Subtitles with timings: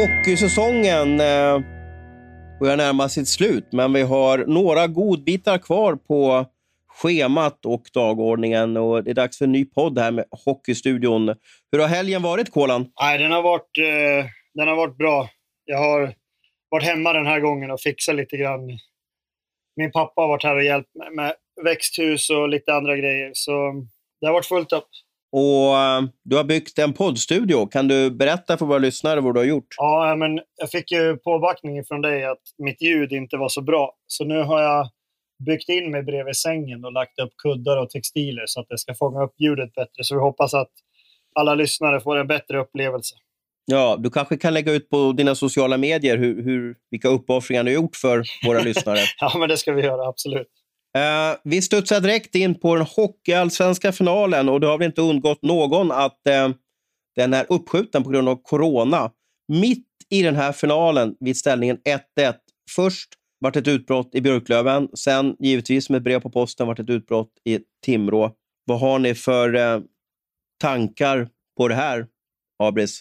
[0.00, 1.60] Hockeysäsongen eh,
[2.60, 6.46] börjar närma sitt slut, men vi har några godbitar kvar på
[6.88, 8.76] schemat och dagordningen.
[8.76, 11.34] Och det är dags för en ny podd här med Hockeystudion.
[11.72, 12.92] Hur har helgen varit, Kolan?
[13.00, 15.28] Nej, den har varit, eh, den har varit bra.
[15.64, 16.14] Jag har
[16.70, 18.60] varit hemma den här gången och fixat lite grann.
[19.76, 23.30] Min pappa har varit här och hjälpt mig med växthus och lite andra grejer.
[23.34, 23.72] Så
[24.20, 24.88] det har varit fullt upp.
[25.32, 27.66] Och uh, Du har byggt en poddstudio.
[27.66, 29.74] Kan du berätta för våra lyssnare vad du har gjort?
[29.76, 33.94] Ja, men jag fick ju påbackning från dig att mitt ljud inte var så bra.
[34.06, 34.88] Så nu har jag
[35.46, 38.94] byggt in mig bredvid sängen och lagt upp kuddar och textiler så att det ska
[38.94, 40.04] fånga upp ljudet bättre.
[40.04, 40.70] Så vi hoppas att
[41.34, 43.14] alla lyssnare får en bättre upplevelse.
[43.64, 47.70] Ja, du kanske kan lägga ut på dina sociala medier hur, hur, vilka uppoffringar du
[47.70, 48.98] har gjort för våra lyssnare.
[49.20, 50.48] Ja, men det ska vi göra, absolut.
[50.98, 55.42] Eh, vi studsar direkt in på den hockeyallsvenska finalen och det har väl inte undgått
[55.42, 56.48] någon att eh,
[57.16, 59.10] den är uppskjuten på grund av corona.
[59.48, 61.78] Mitt i den här finalen vid ställningen
[62.18, 62.34] 1-1.
[62.76, 63.08] Först
[63.40, 67.32] vart ett utbrott i Björklöven, sen givetvis med ett brev på posten vart ett utbrott
[67.44, 68.32] i Timrå.
[68.64, 69.80] Vad har ni för eh,
[70.60, 72.06] tankar på det här,
[72.58, 73.00] Abris?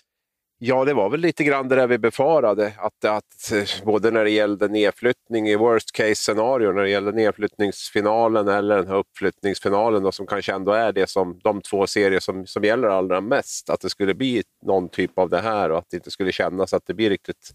[0.61, 2.73] Ja, det var väl lite grann det där vi befarade.
[2.77, 7.11] Att, att eh, både när det gällde nedflyttning i worst case scenario, när det gällde
[7.11, 12.19] nedflyttningsfinalen eller den här uppflyttningsfinalen då, som kanske ändå är det som de två serier
[12.19, 13.69] som, som gäller allra mest.
[13.69, 16.73] Att det skulle bli någon typ av det här och att det inte skulle kännas
[16.73, 17.51] att det blir riktigt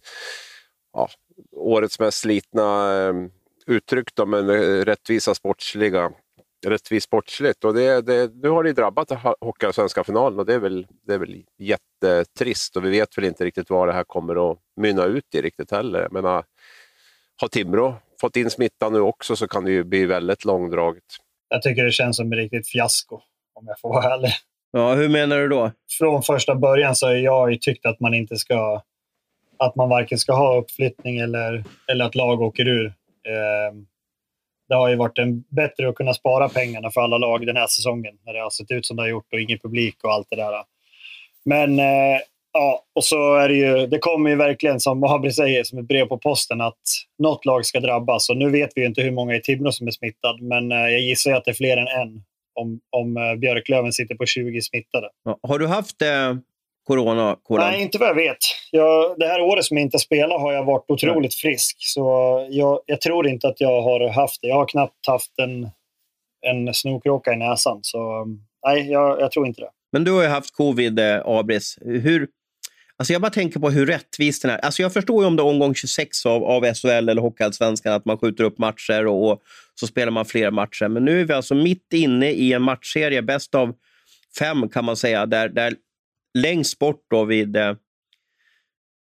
[0.92, 1.08] ja,
[1.56, 3.14] årets mest slitna eh,
[3.66, 6.12] uttryck, då, men eh, rättvisa sportsliga
[6.66, 7.64] rättvist sportsligt.
[7.64, 11.18] Och det, det, nu har det drabbat Hockeyallsvenska finalen och det är, väl, det är
[11.18, 12.76] väl jättetrist.
[12.76, 15.70] Och vi vet väl inte riktigt vad det här kommer att mynna ut i riktigt
[15.70, 16.00] heller.
[16.00, 16.44] Jag menar,
[17.40, 21.04] har Timrå fått in smittan nu också så kan det ju bli väldigt långdraget.
[21.48, 23.20] Jag tycker det känns som ett riktigt fiasko,
[23.54, 24.32] om jag får vara ärlig.
[24.72, 25.72] Ja, hur menar du då?
[25.98, 28.82] Från första början så har jag tyckt att man inte ska
[29.58, 32.86] att man varken ska ha uppflyttning eller, eller att lag åker ur.
[33.26, 33.74] Eh,
[34.68, 37.66] det har ju varit en, bättre att kunna spara pengarna för alla lag den här
[37.66, 40.26] säsongen när det har sett ut som det har gjort och ingen publik och allt
[40.30, 40.52] det där.
[41.44, 42.20] Men eh,
[42.52, 45.88] ja, och så är det ju, det kommer ju verkligen som Abri säger som ett
[45.88, 46.82] brev på posten att
[47.18, 48.30] något lag ska drabbas.
[48.30, 50.78] Och nu vet vi ju inte hur många i Timrå som är smittade, men eh,
[50.78, 54.62] jag gissar att det är fler än en om, om eh, Björklöven sitter på 20
[54.62, 55.08] smittade.
[55.24, 56.34] Ja, har du haft eh,
[56.84, 57.36] corona?
[57.42, 57.70] Kolan?
[57.70, 58.36] Nej, inte vad jag vet.
[58.70, 61.76] Jag, det här året som jag inte spelat har jag varit otroligt frisk.
[61.78, 62.00] Så
[62.50, 64.48] jag, jag, tror inte att jag har haft det.
[64.48, 65.68] Jag har knappt haft en,
[66.46, 67.78] en snorkråka i näsan.
[67.82, 68.26] Så
[68.66, 69.70] nej, jag, jag, tror inte det.
[69.92, 71.78] Men du har ju haft covid, eh, Abris.
[71.80, 72.28] Hur,
[72.96, 74.58] alltså jag bara tänker på hur rättvist den är.
[74.58, 78.04] Alltså jag förstår ju om det är omgång 26 av, av SHL eller Hockeyallsvenskan, att
[78.04, 79.42] man skjuter upp matcher och, och,
[79.80, 80.88] så spelar man fler matcher.
[80.88, 83.74] Men nu är vi alltså mitt inne i en matchserie, bäst av
[84.38, 85.74] fem kan man säga, där, där
[86.34, 87.76] längst bort då vid, eh,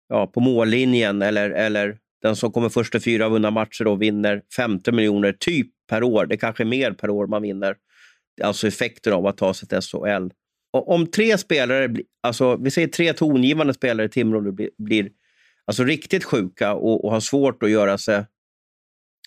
[0.08, 4.42] ja, på mållinjen eller, eller den som kommer först till fyra vunna matcher då vinner
[4.56, 6.26] 50 miljoner typ per år.
[6.26, 7.76] Det kanske är mer per år man vinner.
[8.42, 10.28] Alltså effekten av att ta sig till SHL.
[10.72, 15.10] Och om tre spelare, alltså vi säger tre tongivande spelare i Timrå blir, blir
[15.64, 18.24] alltså riktigt sjuka och, och har svårt att göra sig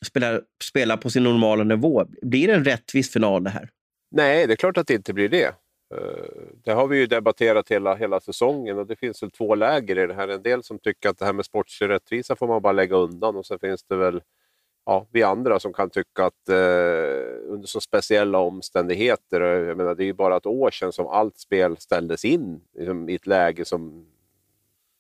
[0.06, 2.06] spela, spela på sin normala nivå.
[2.22, 3.70] Blir det en rättvis final det här?
[4.12, 5.56] Nej, det är klart att det inte blir det.
[5.92, 6.26] Eh,
[6.64, 10.08] det har vi ju debatterat hela, hela säsongen och det finns väl två läger i
[10.08, 10.28] det här.
[10.28, 13.36] En del som tycker att det här med sportslig rättvisa får man bara lägga undan
[13.36, 14.22] och sen finns det väl
[14.86, 16.56] ja, vi andra som kan tycka att eh,
[17.48, 21.08] under så speciella omständigheter, eh, jag menar, det är ju bara ett år sedan som
[21.08, 24.08] allt spel ställdes in liksom, i ett läge som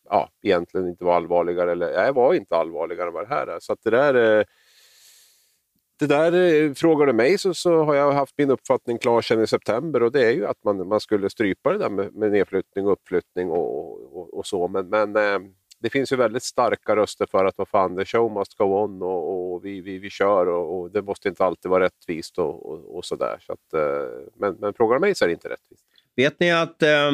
[0.09, 3.59] ja, egentligen inte var allvarligare, eller nej, var inte allvarligare än vad det här är.
[3.59, 4.43] Så att det där eh,
[6.01, 9.43] det där eh, frågar du mig så, så har jag haft min uppfattning klar sedan
[9.43, 12.31] i september och det är ju att man, man skulle strypa det där med, med
[12.31, 14.67] nedflyttning och uppflyttning och, och, och så.
[14.67, 15.39] Men, men eh,
[15.79, 19.01] det finns ju väldigt starka röster för att vad fan, the show must go on
[19.01, 22.71] och, och vi, vi, vi kör och, och, det måste inte alltid vara rättvist och,
[22.71, 23.37] och, och sådär.
[23.39, 25.85] Så att, eh, men, men frågar du mig så är det inte rättvist.
[26.15, 27.11] Vet ni att, eh,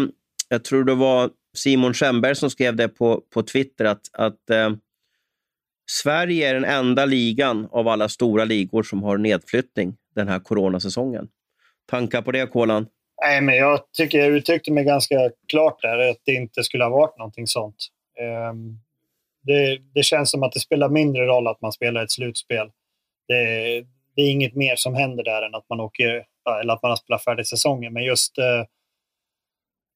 [0.50, 4.70] jag tror det var Simon Schemberg som skrev det på, på Twitter, att, att eh,
[5.90, 11.28] Sverige är den enda ligan av alla stora ligor som har nedflyttning den här coronasäsongen.
[11.90, 12.88] Tankar på det, Kolan?
[13.22, 15.16] Nej, men jag tycker jag uttryckte mig ganska
[15.48, 17.76] klart där, att det inte skulle ha varit någonting sånt.
[18.20, 18.80] Ehm,
[19.44, 22.68] det, det, känns som att det spelar mindre roll att man spelar ett slutspel.
[23.28, 23.36] Det,
[24.16, 26.26] det, är inget mer som händer där än att man åker,
[26.62, 27.94] eller att man har spelat färdigt säsongen.
[27.94, 28.64] Men just eh,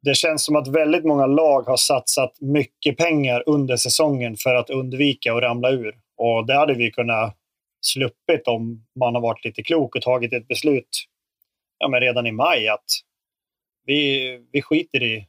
[0.02, 4.70] det känns som att väldigt många lag har satsat mycket pengar under säsongen för att
[4.70, 5.96] undvika att ramla ur.
[6.18, 7.38] Och det hade vi kunnat
[7.82, 11.08] sluppit om man har varit lite klok och tagit ett beslut
[11.78, 12.86] ja, men redan i maj att
[13.86, 15.28] vi, vi skiter i,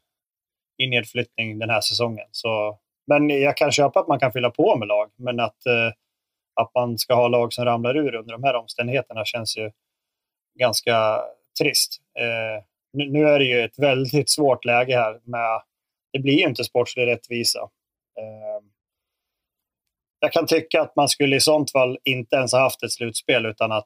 [0.79, 2.27] i nedflyttning den här säsongen.
[2.31, 5.93] Så men jag kan köpa att man kan fylla på med lag, men att, eh,
[6.55, 9.71] att man ska ha lag som ramlar ur under de här omständigheterna känns ju
[10.59, 11.21] ganska
[11.61, 12.01] trist.
[12.19, 15.21] Eh, nu, nu, är det ju ett väldigt svårt läge här.
[15.25, 15.63] Med,
[16.13, 17.61] det blir ju inte sportslig rättvisa.
[18.19, 18.65] Eh,
[20.21, 23.47] jag kan tycka att man skulle i sånt fall inte ens ha haft ett slutspel
[23.47, 23.85] utan att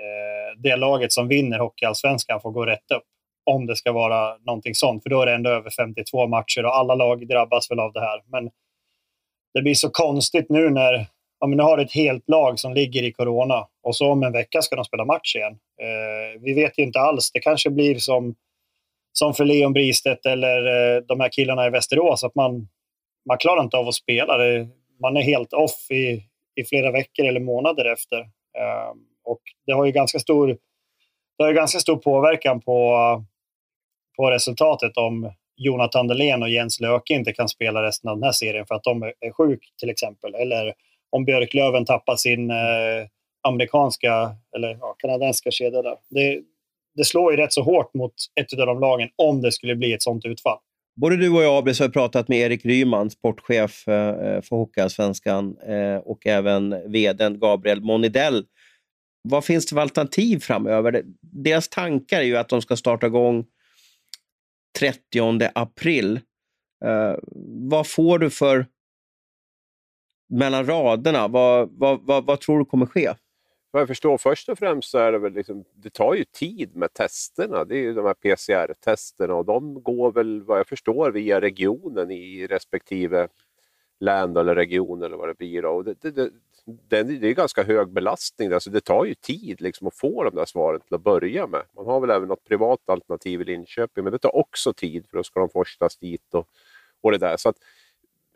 [0.00, 3.04] eh, det laget som vinner Hockeyallsvenskan får gå rätt upp.
[3.50, 6.76] Om det ska vara någonting sånt, för då är det ändå över 52 matcher och
[6.76, 8.22] alla lag drabbas väl av det här.
[8.26, 8.50] Men
[9.54, 11.06] det blir så konstigt nu när
[11.40, 14.32] ja, men nu har ett helt lag som ligger i corona och så om en
[14.32, 15.52] vecka ska de spela match igen.
[15.52, 17.32] Eh, vi vet ju inte alls.
[17.32, 18.34] Det kanske blir som,
[19.12, 22.68] som för Leon Bristedt eller eh, de här killarna i Västerås, att man,
[23.28, 24.36] man klarar inte av att spela.
[24.36, 24.68] Det,
[25.00, 28.18] man är helt off i, i flera veckor eller månader efter.
[28.58, 28.90] Eh,
[29.24, 30.48] och det har ju ganska stor,
[31.38, 32.98] det har ju ganska stor påverkan på,
[34.16, 38.32] på resultatet om Jonathan Dahlén och Jens Löke inte kan spela resten av den här
[38.32, 40.34] serien för att de är, är sjuka till exempel.
[40.34, 40.74] Eller
[41.10, 43.06] om Björklöven tappar sin eh,
[43.48, 45.96] amerikanska eller ja, kanadensiska kedja där.
[46.10, 46.40] Det,
[46.96, 49.92] det slår ju rätt så hårt mot ett av de lagen om det skulle bli
[49.92, 50.58] ett sånt utfall.
[50.96, 55.56] Både du och jag Abis, har pratat med Erik Ryman, sportchef eh, eh, för Hockeyallsvenskan
[55.58, 58.44] eh, och även vd Gabriel Monidell.
[59.28, 61.04] Vad finns det för alternativ framöver?
[61.20, 63.44] Deras tankar är ju att de ska starta igång
[64.78, 66.20] 30 april.
[67.70, 68.66] Vad får du för
[70.30, 71.28] mellan raderna?
[71.28, 73.14] Vad, vad, vad, vad tror du kommer ske?
[73.74, 76.76] Vad jag förstår först och främst så är det väl liksom, det tar ju tid
[76.76, 77.64] med testerna.
[77.64, 82.10] Det är ju de här PCR-testerna och de går väl vad jag förstår via regionen
[82.10, 83.28] i respektive
[84.00, 85.64] län eller region eller vad det blir.
[85.64, 86.30] Och det, det,
[86.88, 88.52] det, det, är ganska hög belastning.
[88.52, 91.62] Alltså det tar ju tid liksom att få de där svaren till att börja med.
[91.76, 95.16] Man har väl även något privat alternativ i Linköping men det tar också tid för
[95.16, 96.48] då ska de forslas dit och,
[97.00, 97.36] och det där.
[97.36, 97.56] Så att,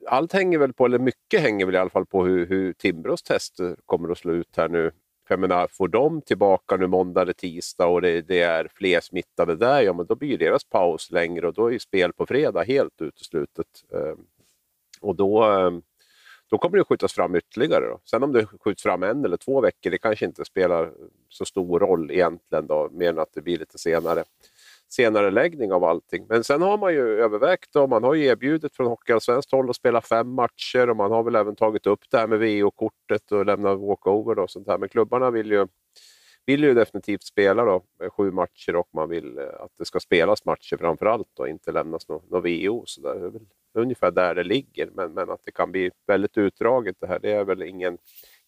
[0.07, 3.23] allt hänger väl på, eller mycket hänger väl i alla fall på hur, hur Timbros
[3.23, 4.93] tester kommer att slå ut här nu.
[5.29, 9.01] För jag menar, får de tillbaka nu måndag eller tisdag och det, det, är fler
[9.01, 12.63] smittade där, ja men då blir deras paus längre och då är spel på fredag
[12.63, 13.67] helt uteslutet.
[13.93, 14.19] Ehm,
[15.01, 15.83] och då, ehm,
[16.51, 17.87] då kommer det skjutas fram ytterligare.
[17.87, 18.01] Då.
[18.05, 20.93] Sen om det skjuts fram en eller två veckor, det kanske inte spelar
[21.29, 24.25] så stor roll egentligen, då, mer än att det blir lite senare
[24.89, 26.27] senare läggning av allting.
[26.29, 29.77] Men sen har man ju övervägt och man har ju erbjudit från Hockeyallsvenskt håll att
[29.77, 33.47] spela fem matcher och man har väl även tagit upp det här med VO-kortet och
[33.47, 34.79] lämna walkover och sånt här.
[34.79, 35.67] Men klubbarna vill ju,
[36.47, 40.01] vill ju definitivt spela då, eh, sju matcher och man vill eh, att det ska
[40.01, 42.83] spelas matcher framför allt och inte lämnas något nå VO.
[42.87, 43.43] Så det är väl
[43.75, 44.91] ungefär där det ligger.
[44.95, 47.99] Men, men att det kan bli väldigt utdraget det här, det är väl ingen,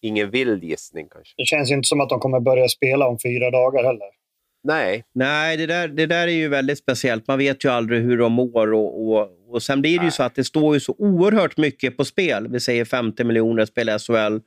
[0.01, 1.33] ingen vild gissning kanske.
[1.37, 4.20] Det känns ju inte som att de kommer börja spela om fyra dagar heller.
[4.63, 5.03] Nej.
[5.13, 7.27] Nej, det där, det där är ju väldigt speciellt.
[7.27, 8.73] Man vet ju aldrig hur de mår.
[8.73, 10.07] Och, och, och sen blir det Nej.
[10.07, 12.47] ju så att det står ju så oerhört mycket på spel.
[12.47, 14.39] Vi säger 50 miljoner spel SHL.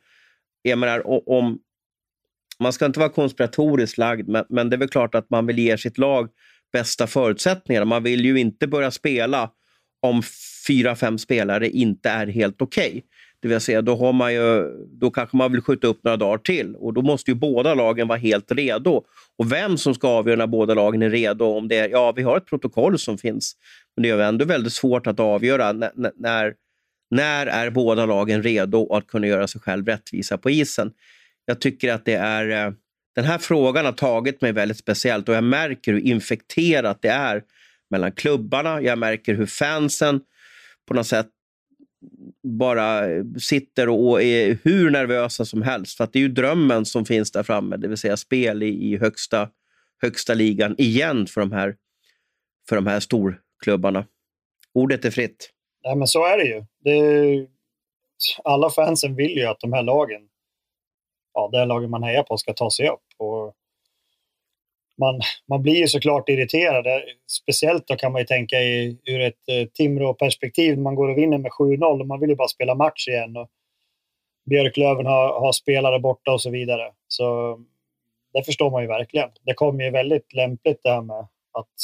[0.62, 1.58] Jag menar, om,
[2.58, 5.58] man ska inte vara konspiratoriskt lagd, men, men det är väl klart att man vill
[5.58, 6.28] ge sitt lag
[6.72, 7.84] bästa förutsättningar.
[7.84, 9.50] Man vill ju inte börja spela
[10.00, 10.22] om
[10.66, 12.88] fyra, fem spelare inte är helt okej.
[12.88, 13.02] Okay.
[13.44, 14.70] Det vill säga, då, har man ju,
[15.00, 18.08] då kanske man vill skjuta upp några dagar till och då måste ju båda lagen
[18.08, 19.04] vara helt redo.
[19.38, 22.22] Och vem som ska avgöra när båda lagen är redo, om det är, ja, vi
[22.22, 23.56] har ett protokoll som finns,
[23.96, 26.54] men det är ändå väldigt svårt att avgöra när, när,
[27.10, 30.92] när är båda lagen redo att kunna göra sig själv rättvisa på isen.
[31.46, 32.72] Jag tycker att det är, eh,
[33.14, 37.42] den här frågan har tagit mig väldigt speciellt och jag märker hur infekterat det är
[37.90, 38.82] mellan klubbarna.
[38.82, 40.20] Jag märker hur fansen
[40.88, 41.28] på något sätt
[42.42, 43.02] bara
[43.40, 45.96] sitter och är hur nervösa som helst.
[45.96, 48.92] För att det är ju drömmen som finns där framme, det vill säga spel i,
[48.92, 49.48] i högsta,
[50.02, 51.76] högsta ligan igen för de här,
[52.68, 54.06] för de här storklubbarna.
[54.72, 55.50] Ordet är fritt.
[55.82, 56.64] Ja, men så är det ju.
[56.80, 57.46] Det är,
[58.44, 60.22] alla fansen vill ju att de här lagen,
[61.34, 63.04] ja, det lagen man hejar på ska ta sig upp.
[63.16, 63.54] Och
[64.98, 66.86] man, man blir ju såklart irriterad.
[67.42, 70.78] Speciellt då kan man ju tänka i, ur ett eh, Timrå-perspektiv.
[70.78, 73.36] Man går och vinner med 7-0 och man vill ju bara spela match igen.
[73.36, 73.48] Och
[74.50, 76.92] Björklöven har, har spelare borta och så vidare.
[77.08, 77.58] Så
[78.32, 79.28] det förstår man ju verkligen.
[79.42, 81.18] Det kom ju väldigt lämpligt det här med
[81.58, 81.74] att,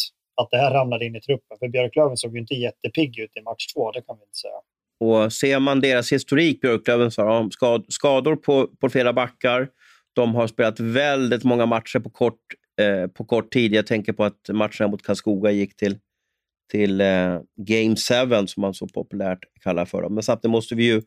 [0.42, 1.58] att det här ramlade in i truppen.
[1.58, 4.60] För Björklöven såg ju inte jättepigg ut i match två, det kan vi inte säga.
[5.00, 7.50] Och ser man deras historik, Björklöven, så har de
[7.88, 9.68] skador på, på flera backar.
[10.12, 12.40] De har spelat väldigt många matcher på kort
[12.80, 13.74] Eh, på kort tid.
[13.74, 15.98] Jag tänker på att matcherna mot Karlskoga gick till,
[16.70, 17.96] till eh, Game
[18.40, 20.14] 7, som man så populärt kallar för dem.
[20.14, 21.02] Men samtidigt måste vi ju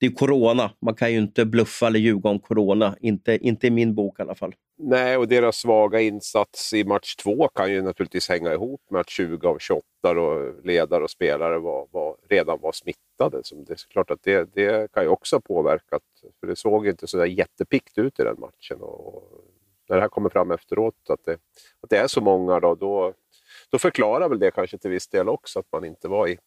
[0.00, 0.70] det är corona.
[0.80, 2.96] Man kan ju inte bluffa eller ljuga om corona.
[3.00, 4.54] Inte, inte i min bok i alla fall.
[4.78, 9.10] Nej, och deras svaga insats i match två kan ju naturligtvis hänga ihop med att
[9.10, 9.84] 20 av 28
[10.20, 13.40] och ledare och spelare var, var, redan var smittade.
[13.44, 16.02] Så det är klart att det, det kan ju också ha påverkat.
[16.40, 18.80] För det såg inte så där jättepikt ut i den matchen.
[18.80, 19.22] Och
[19.92, 21.32] när det här kommer fram efteråt, att det,
[21.82, 23.14] att det är så många, då, då,
[23.70, 26.38] då förklarar väl det kanske till viss del också att man inte var i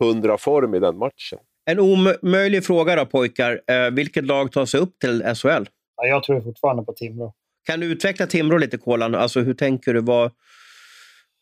[0.00, 1.38] hundra form i den matchen.
[1.64, 3.60] En omöjlig fråga då pojkar.
[3.66, 5.68] Eh, vilket lag tar sig upp till SHL?
[5.96, 7.34] Ja, jag tror fortfarande på Timrå.
[7.66, 9.14] Kan du utveckla Timrå lite, Kolan?
[9.14, 10.00] Alltså, hur tänker du?
[10.00, 10.30] Vad,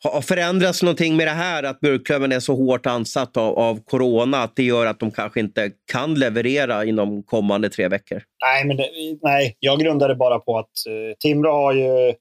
[0.04, 4.38] har förändrats någonting med det här att Björklöven är så hårt ansatt av, av corona
[4.42, 8.22] att det gör att de kanske inte kan leverera inom kommande tre veckor?
[8.44, 8.90] Nej, men det,
[9.22, 12.14] nej jag grundar det bara på att uh, Timrå har ju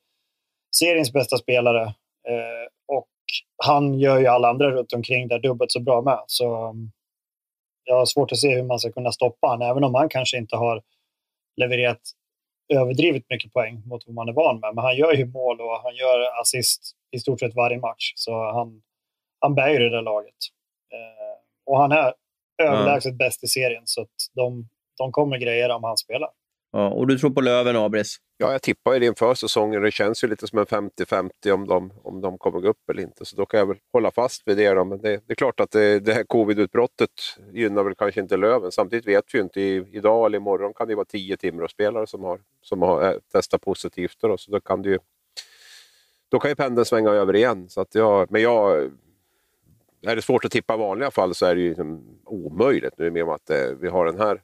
[0.76, 3.08] seriens bästa spelare uh, och
[3.64, 6.20] han gör ju alla andra runt omkring där dubbelt så bra med.
[6.28, 6.92] Så um,
[7.84, 10.38] jag har svårt att se hur man ska kunna stoppa honom, även om han kanske
[10.38, 10.82] inte har
[11.62, 12.02] levererat
[12.74, 14.76] överdrivet mycket poäng mot vad man är van med.
[14.76, 16.82] Men han gör ju mål och han gör assist
[17.16, 18.14] i stort sett varje match.
[18.16, 18.82] Så han,
[19.40, 20.36] han bär ju det där laget.
[20.94, 22.14] Eh, och han är
[22.64, 23.18] överlägset mm.
[23.18, 24.68] bäst i serien, så att de,
[24.98, 26.30] de kommer grejer om han spelar.
[26.78, 28.18] Ja, och du tror på Löven, Abris?
[28.38, 29.82] Ja, jag tippar ju det inför säsongen.
[29.82, 33.04] Det känns ju lite som en 50-50 om de, om de kommer gå upp eller
[33.04, 33.26] inte.
[33.26, 34.74] Så då kan jag väl hålla fast vid det.
[34.74, 34.86] Då.
[34.86, 37.10] Men det, det är klart att det, det här covid-utbrottet
[37.54, 38.72] gynnar väl kanske inte Löven.
[38.72, 39.62] Samtidigt vet vi ju inte.
[39.62, 43.62] I, idag eller imorgon kan det vara tio Timrå-spelare som har, som har äh, testat
[43.62, 44.18] positivt.
[44.22, 45.00] Då, så då kan det ju,
[46.30, 47.70] då kan ju pendeln svänga över igen.
[47.70, 48.92] Så att jag, men jag,
[50.02, 52.94] är det svårt att tippa i vanliga fall så är det ju liksom omöjligt.
[52.98, 54.42] Nu är det med om att eh, vi har den här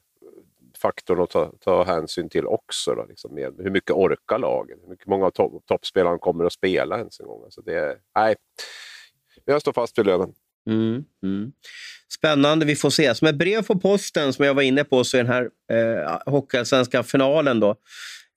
[0.78, 2.94] faktorn att ta, ta hänsyn till också.
[2.94, 4.78] Då, liksom med hur mycket orkar lagen?
[4.82, 7.44] Hur mycket många av to toppspelarna kommer att spela ens en gång?
[7.44, 8.34] Alltså det, nej,
[9.44, 10.32] jag står fast vid Löven.
[10.66, 11.52] Mm, mm.
[12.18, 13.14] Spännande, vi får se.
[13.14, 16.32] Som ett brev på posten, som jag var inne på, så är den här eh,
[16.32, 17.76] Hockeyallsvenska finalen då,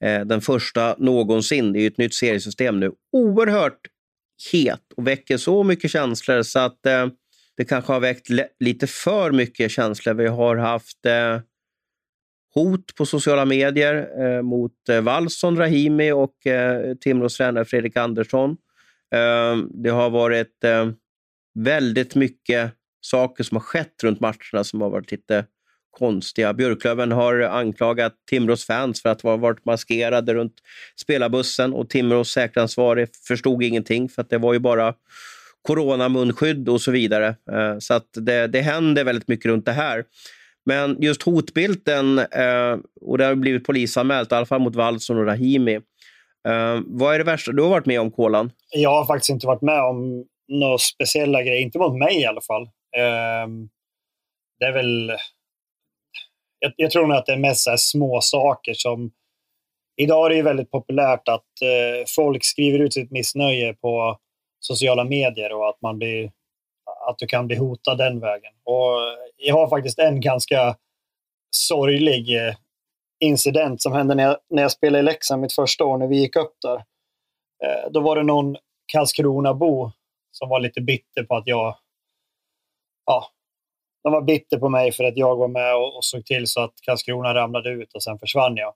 [0.04, 1.74] Eh, den första någonsin.
[1.74, 2.92] Det är ju ett nytt seriesystem nu.
[3.12, 3.80] Oerhört
[4.52, 7.08] het och väcker så mycket känslor så att eh,
[7.58, 8.28] det kanske har väckt
[8.60, 10.14] lite för mycket känslor.
[10.14, 11.40] Vi har haft eh,
[12.54, 18.52] hot på sociala medier eh, mot eh, Wallson Rahimi och eh, Timrås tränare Fredrik Andersson.
[19.16, 20.90] Eh, det har varit eh,
[21.60, 22.72] väldigt mycket
[23.02, 25.46] saker som har skett runt matcherna som har varit lite
[25.98, 26.54] konstiga.
[26.54, 30.54] Björklöven har anklagat Timrås fans för att ha varit maskerade runt
[31.02, 34.94] spelarbussen och Timrås säkransvarig förstod ingenting för att det var ju bara
[35.62, 37.28] coronamunskydd och så vidare.
[37.28, 40.04] Eh, så att det, det händer väldigt mycket runt det här.
[40.66, 45.25] Men just hotbilden, eh, och det har blivit polisanmält, i alla fall mot Wallson och
[45.25, 45.75] Rahimi.
[46.48, 48.52] Eh, vad är det värsta du har varit med om, Kolan?
[48.72, 52.42] Jag har faktiskt inte varit med om några speciella grejer, inte mot mig i alla
[52.42, 52.70] fall.
[54.60, 55.12] Det är väl...
[56.65, 59.12] Jag, jag tror nog att det är mest så små saker som...
[59.98, 64.17] Idag är det ju väldigt populärt att eh, folk skriver ut sitt missnöje på
[64.60, 66.31] sociala medier och att man blir
[67.10, 68.53] att du kan bli hotad den vägen.
[68.63, 68.91] Och
[69.38, 70.75] jag har faktiskt en ganska
[71.55, 72.55] sorglig eh,
[73.19, 76.17] incident som hände när jag, när jag spelade i Leksand mitt första år när vi
[76.17, 76.75] gick upp där.
[77.63, 78.55] Eh, då var det någon
[78.93, 79.91] Karlskrona-bo
[80.31, 81.77] som var lite bitter på att jag...
[83.05, 83.27] Ja,
[84.05, 86.62] de var bitter på mig för att jag var med och, och såg till så
[86.62, 88.74] att Karlskrona ramlade ut och sen försvann jag.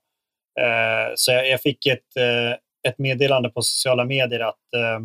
[0.60, 5.00] Eh, så jag, jag fick ett, eh, ett meddelande på sociala medier att eh,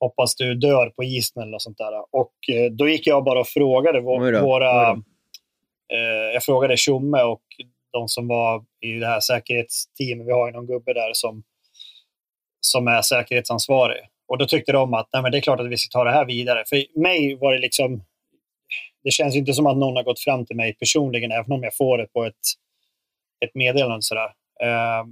[0.00, 1.92] hoppas du dör på isen eller något sånt där.
[2.10, 4.90] Och eh, då gick jag bara och frågade vår, våra...
[5.92, 7.42] Eh, jag frågade Tjomme och
[7.92, 10.26] de som var i det här säkerhetsteamet.
[10.26, 11.42] Vi har ju någon gubbe där som,
[12.60, 14.00] som är säkerhetsansvarig.
[14.28, 16.12] Och då tyckte de att Nej, men det är klart att vi ska ta det
[16.12, 16.64] här vidare.
[16.66, 18.02] För mig var det liksom...
[19.04, 21.76] Det känns inte som att någon har gått fram till mig personligen, även om jag
[21.76, 22.34] får det på ett,
[23.44, 24.02] ett meddelande.
[24.02, 24.32] Sådär.
[24.62, 25.04] Eh,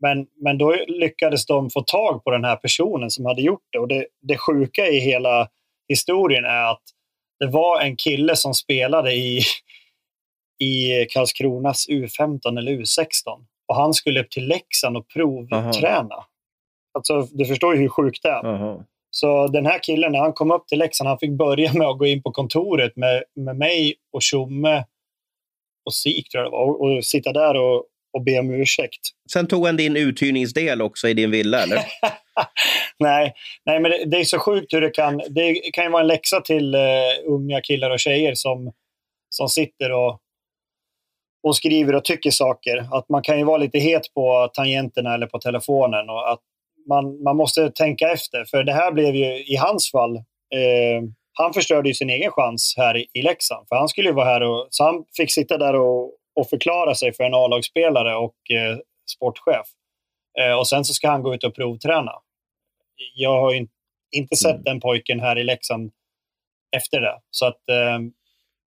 [0.00, 3.78] men, men då lyckades de få tag på den här personen som hade gjort det.
[3.78, 5.48] Och det, det sjuka i hela
[5.88, 6.82] historien är att
[7.38, 9.40] det var en kille som spelade i,
[10.58, 13.46] i Karlskronas U15 eller U16.
[13.68, 16.24] Och han skulle upp till Leksand och provträna.
[16.94, 18.46] Alltså, du förstår ju hur sjukt det är.
[18.46, 18.84] Aha.
[19.16, 21.98] Så den här killen, när han kom upp till Leksand, han fick börja med att
[21.98, 24.84] gå in på kontoret med, med mig och Tjomme
[25.84, 29.00] och Sik, tror jag det var, och, och sitta där och, och be om ursäkt.
[29.32, 31.76] Sen tog han din uthyrningsdel också i din villa, eller?
[32.98, 35.22] nej, nej, men det, det, är så sjukt hur det kan...
[35.28, 36.80] Det kan ju vara en läxa till uh,
[37.26, 38.72] unga killar och tjejer som,
[39.30, 40.20] som sitter och,
[41.42, 42.88] och skriver och tycker saker.
[42.92, 46.10] Att man kan ju vara lite het på tangenterna eller på telefonen.
[46.10, 46.40] och att
[46.88, 48.44] man, man måste tänka efter.
[48.44, 50.16] För det här blev ju i hans fall...
[50.16, 51.02] Eh,
[51.38, 53.68] han förstörde ju sin egen chans här i, i Leksand.
[53.68, 56.04] För han skulle ju vara här och, så han fick sitta där och,
[56.36, 58.78] och förklara sig för en A-lagsspelare och eh,
[59.10, 59.66] sportchef.
[60.40, 62.12] Eh, och sen så ska han gå ut och provträna.
[63.14, 63.68] Jag har in,
[64.10, 64.64] inte sett mm.
[64.64, 65.92] den pojken här i Leksand
[66.76, 67.20] efter det.
[67.30, 67.98] Så att eh,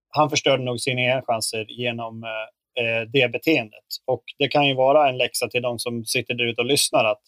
[0.10, 3.86] han förstörde nog sina egna chanser genom eh, eh, det beteendet.
[4.06, 7.06] Och det kan ju vara en läxa till de som sitter där ute och lyssnar
[7.06, 7.22] att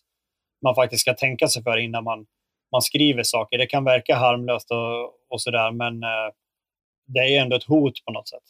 [0.64, 2.26] man faktiskt ska tänka sig för innan man,
[2.72, 3.58] man skriver saker.
[3.58, 6.34] Det kan verka harmlöst och, och sådär, men eh,
[7.08, 8.44] det är ändå ett hot på något sätt.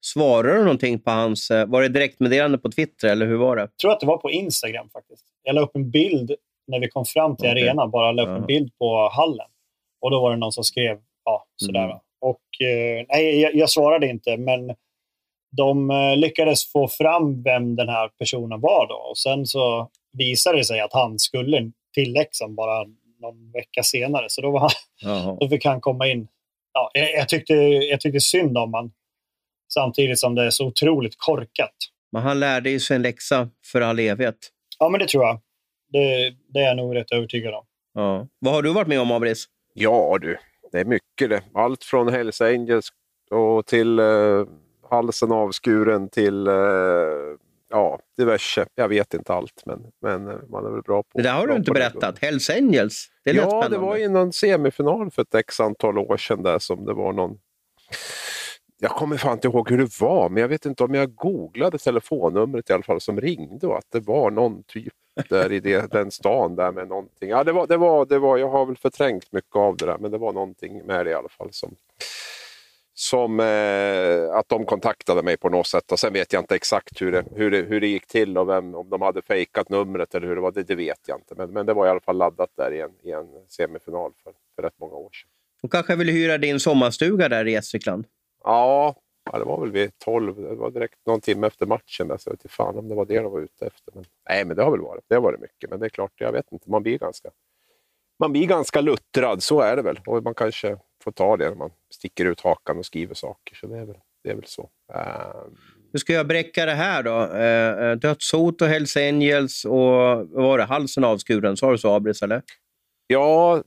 [0.00, 1.50] Svarade du någonting på hans...
[1.50, 3.62] Eh, var det direktmeddelande på Twitter eller hur var det?
[3.62, 5.24] Jag tror att det var på Instagram faktiskt.
[5.42, 6.34] Jag la upp en bild
[6.66, 7.62] när vi kom fram till okay.
[7.62, 9.46] arenan, bara la upp en bild på hallen.
[10.00, 11.84] Och då var det någon som skrev ja, sådär.
[11.84, 11.96] Mm.
[12.20, 14.74] Och, eh, nej, jag, jag, svarade inte, men
[15.56, 18.86] de eh, lyckades få fram vem den här personen var.
[18.88, 18.94] Då.
[18.94, 22.84] Och sen så visade det sig att han skulle till Leksand bara
[23.20, 24.26] någon vecka senare.
[24.28, 24.60] Så då, var
[25.02, 26.28] han, då fick han komma in.
[26.72, 28.92] Ja, jag, jag, tyckte, jag tyckte synd om honom.
[29.74, 31.74] Samtidigt som det är så otroligt korkat.
[32.12, 34.36] Men han lärde ju sig en läxa för all evighet.
[34.78, 35.40] Ja, men det tror jag.
[35.92, 37.64] Det, det är jag nog rätt övertygad om.
[37.94, 38.28] Ja.
[38.38, 39.44] Vad har du varit med om, Abris?
[39.74, 40.38] Ja du,
[40.72, 41.42] det är mycket det.
[41.54, 42.88] Allt från Hells Angels
[43.30, 44.44] och till eh,
[44.90, 46.54] halsen avskuren till eh,
[47.68, 48.66] ja, diverse.
[48.74, 51.22] Jag vet inte allt, men, men eh, man är väl bra på det.
[51.22, 52.18] där har du inte berättat.
[52.18, 53.06] Hells Angels?
[53.24, 56.84] Det ja, det var i någon semifinal för ett x antal år sedan där som
[56.84, 57.38] det var någon
[58.80, 61.78] jag kommer fan inte ihåg hur det var, men jag vet inte om jag googlade
[61.78, 64.92] telefonnumret i alla fall som ringde och att det var någon typ
[65.28, 67.28] där i det, den stan där med någonting.
[67.30, 69.98] Ja, det var, det var, det var, jag har väl förträngt mycket av det där,
[69.98, 71.74] men det var någonting med det i alla fall som,
[72.98, 75.92] som eh, att de kontaktade mig på något sätt.
[75.92, 78.48] Och sen vet jag inte exakt hur det, hur det, hur det gick till och
[78.48, 80.52] vem, om de hade fejkat numret eller hur det var.
[80.52, 81.34] Det, det vet jag inte.
[81.36, 84.32] Men, men det var i alla fall laddat där i en, i en semifinal för,
[84.56, 85.28] för rätt många år sedan.
[85.62, 88.04] De kanske vill hyra din sommarstuga där i Gästrikland?
[88.44, 88.94] Ja,
[89.32, 92.08] Ja, det var väl vid 12, det var direkt någon timme efter matchen.
[92.08, 93.94] Där, så jag vet inte fan om det var det de var ute efter.
[93.94, 95.04] Men, nej, men det har väl varit.
[95.08, 96.70] Det har varit mycket, men det är klart, jag vet inte.
[96.70, 97.30] Man blir ganska,
[98.18, 100.00] man blir ganska luttrad, så är det väl.
[100.06, 103.54] Och man kanske får ta det när man sticker ut hakan och skriver saker.
[103.54, 104.70] Så det är väl, det är väl så.
[104.94, 105.52] Uh...
[105.92, 107.26] Hur ska jag bräcka det här då?
[107.26, 111.56] Uh, dödshot och Hells Angels och vad var det, halsen avskuren?
[111.56, 112.22] Sa du så, Abris?
[112.22, 112.42] Eller?
[113.06, 113.62] Ja,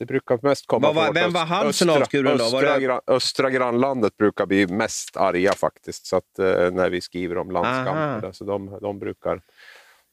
[0.00, 2.44] det brukar mest komma var, Vem var halsen avskuren då?
[2.44, 3.00] Östra, det...
[3.06, 8.32] östra grannlandet brukar bli mest arga faktiskt, så att, eh, när vi skriver om landskamper.
[8.32, 9.42] Så de, de, brukar,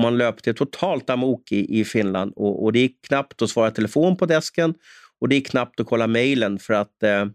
[0.00, 2.32] Man löpte totalt amok i, i Finland.
[2.36, 4.74] Och, och det gick knappt att svara telefon på desken.
[5.20, 7.26] Och det gick knappt att kolla mejlen för att eh,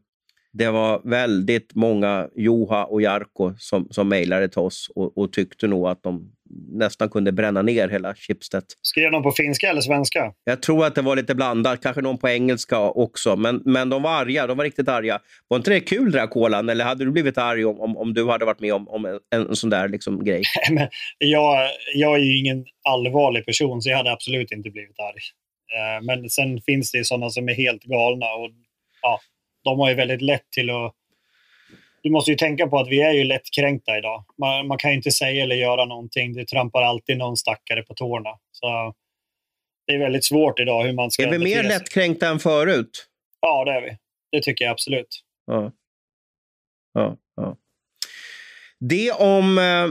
[0.53, 5.67] det var väldigt många Joha och Jarko som, som mejlade till oss och, och, tyckte
[5.67, 6.31] nog att de
[6.71, 8.63] nästan kunde bränna ner hela Schibsted.
[8.81, 10.33] Skrev de på finska eller svenska?
[10.43, 13.35] Jag tror att det var lite blandat, kanske någon på engelska också.
[13.35, 15.19] Men, men de var arga, de var riktigt arga.
[15.47, 16.69] Var inte det kul det där kolan?
[16.69, 19.19] Eller hade du blivit arg om, om, om du hade varit med om, om en,
[19.31, 20.43] en sån där liksom, grej?
[20.71, 25.21] men jag, jag är ju ingen allvarlig person så jag hade absolut inte blivit arg.
[25.75, 28.25] Eh, men sen finns det ju sådana som är helt galna.
[28.25, 28.49] Och,
[29.01, 29.19] ja,
[29.69, 30.95] de har ju väldigt lätt till att...
[32.01, 34.25] Du måste ju tänka på att vi är ju lättkränkta idag.
[34.39, 36.33] Man, man kan inte säga eller göra någonting.
[36.33, 38.29] Du trampar alltid någon stackare på tårna.
[38.51, 38.93] Så
[39.87, 41.23] det är väldigt svårt idag hur man ska...
[41.23, 43.07] Är vi mer lättkränkta än förut?
[43.41, 43.97] Ja, det är vi.
[44.31, 45.23] Det tycker jag absolut.
[45.45, 45.71] Ja.
[46.93, 47.57] Ja, ja.
[48.79, 49.87] Det om eh,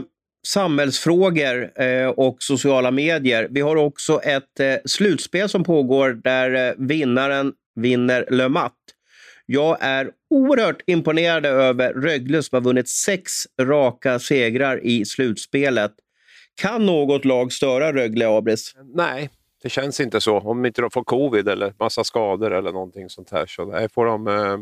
[0.47, 3.47] samhällsfrågor eh, och sociala medier.
[3.51, 8.73] Vi har också ett eh, slutspel som pågår där eh, vinnaren vinner Le Mat.
[9.51, 13.31] Jag är oerhört imponerad över Rögle som har vunnit sex
[13.61, 15.91] raka segrar i slutspelet.
[16.61, 18.75] Kan något lag störa Rögle, Abris?
[18.95, 19.29] Nej,
[19.63, 20.37] det känns inte så.
[20.39, 23.45] Om inte de får covid eller massa skador eller någonting sånt här.
[23.45, 24.57] Så nej, får, de, eh,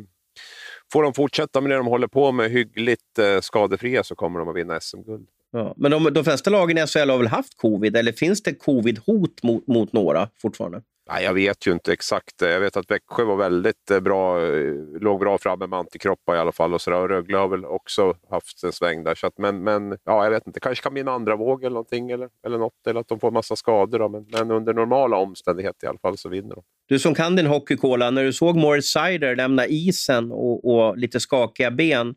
[0.92, 4.50] får de fortsätta med det de håller på med hyggligt eh, skadefria så kommer de
[4.50, 5.28] att vinna SM-guld.
[5.52, 8.54] Ja, men de, de flesta lagen i SHL har väl haft covid, eller finns det
[8.54, 10.82] covid-hot mot, mot några fortfarande?
[11.10, 12.42] Nej, jag vet ju inte exakt.
[12.42, 16.40] Jag vet att Växjö var väldigt eh, bra, eh, låg bra framme med antikroppar i
[16.40, 16.74] alla fall.
[16.74, 16.98] Och, så där.
[16.98, 19.16] och Rögle har väl också haft en sväng där.
[19.16, 21.74] Så att, men, men ja, jag vet inte, kanske kan bli en andra våg eller
[21.74, 22.12] någonting.
[22.12, 24.00] Eller, eller något, eller att de får massa skador.
[24.00, 24.10] Då.
[24.10, 26.64] Men, men under normala omständigheter i alla fall så vinner de.
[26.88, 31.20] Du som kan din hockeykola, när du såg Morris Sider lämna isen och, och lite
[31.20, 32.16] skakiga ben,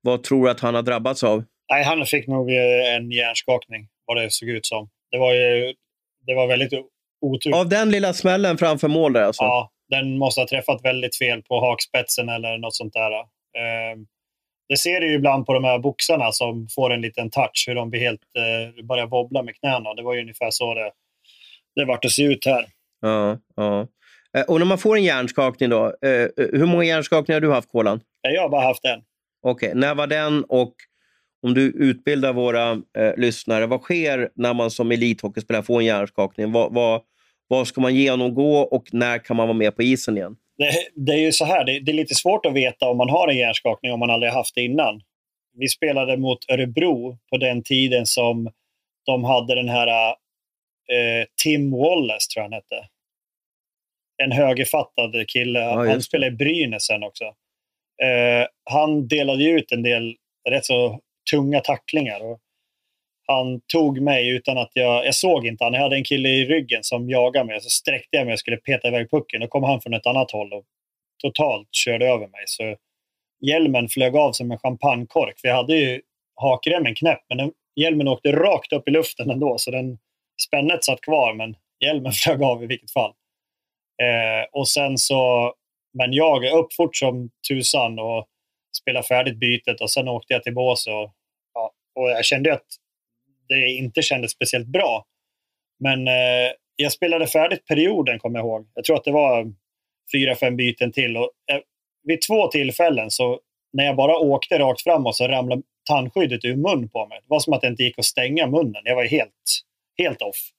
[0.00, 1.44] vad tror du att han har drabbats av?
[1.70, 4.88] Nej, han fick nog eh, en hjärnskakning, vad det såg ut som.
[5.10, 5.74] Det var ju
[6.26, 6.72] det var väldigt
[7.22, 7.54] otur.
[7.54, 9.42] Av den lilla smällen framför mål där alltså?
[9.42, 13.12] Ja, den måste ha träffat väldigt fel på hakspetsen eller något sånt där.
[13.12, 14.06] Ehm,
[14.68, 17.74] det ser du ju ibland på de här boxarna som får en liten touch, hur
[17.74, 19.94] de blir helt, eh, börjar wobbla med knäna.
[19.94, 20.90] Det var ju ungefär så det,
[21.76, 22.66] det vart att se ut här.
[23.00, 23.86] Ja, ja.
[24.36, 27.72] Eh, och när man får en hjärnskakning då, eh, hur många hjärnskakningar har du haft,
[27.72, 28.00] Kolan?
[28.22, 29.02] Jag har bara haft en.
[29.42, 29.80] Okej, okay.
[29.80, 30.74] när var den och
[31.42, 36.52] om du utbildar våra eh, lyssnare, vad sker när man som elithockeyspelare får en hjärnskakning?
[36.52, 37.00] Vad, vad,
[37.48, 40.36] vad ska man genomgå och när kan man vara med på isen igen?
[40.58, 43.10] Det, det är ju så här, det, det, är lite svårt att veta om man
[43.10, 45.00] har en hjärnskakning om man aldrig haft det innan.
[45.54, 48.50] Vi spelade mot Örebro på den tiden som
[49.06, 50.10] de hade den här
[50.92, 52.88] eh, Tim Wallace, tror jag han hette.
[54.22, 55.58] En högerfattad kille.
[55.58, 57.24] Ja, han spelade i Brynäs sen också.
[58.02, 60.16] Eh, han delade ut en del
[60.48, 61.00] rätt så
[61.30, 62.20] tunga tacklingar.
[62.20, 62.40] Och
[63.26, 65.06] han tog mig utan att jag...
[65.06, 65.72] Jag såg inte han.
[65.72, 67.60] Jag hade en kille i ryggen som jagade mig.
[67.60, 69.40] Så sträckte jag mig och skulle peta iväg pucken.
[69.40, 70.64] Då kom han från ett annat håll och
[71.22, 72.42] totalt körde över mig.
[72.46, 72.76] Så
[73.40, 75.40] hjälmen flög av som en champagnekork.
[75.40, 76.00] För jag hade ju
[76.34, 79.58] hakremmen knäpp, men den, hjälmen åkte rakt upp i luften ändå.
[79.58, 79.98] Så den,
[80.46, 83.12] spännet satt kvar, men hjälmen flög av i vilket fall.
[84.02, 85.52] Eh, och sen så...
[85.98, 88.26] Men jag upp fort som tusan och
[88.80, 90.86] spelade färdigt bytet och sen åkte jag till bås.
[90.86, 91.12] Och,
[91.54, 92.66] ja, och jag kände att
[93.48, 95.04] det inte kändes speciellt bra.
[95.80, 98.66] Men eh, jag spelade färdigt perioden, kommer jag ihåg.
[98.74, 99.52] Jag tror att det var
[100.12, 101.16] fyra, fem byten till.
[101.16, 101.60] Och, eh,
[102.04, 103.40] vid två tillfällen, så
[103.72, 107.18] när jag bara åkte rakt framåt, så ramlade tandskyddet ur mun på mig.
[107.18, 108.82] Det var som att det inte gick att stänga munnen.
[108.84, 109.62] Jag var helt,
[109.98, 110.50] helt off.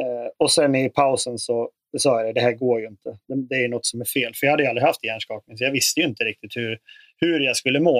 [0.00, 3.10] Eh, och sen i pausen så sa jag det, det här går ju inte.
[3.28, 4.32] Det, det är något som är fel.
[4.34, 6.78] För jag hade aldrig haft hjärnskakning, så jag visste ju inte riktigt hur,
[7.16, 7.98] hur jag skulle må.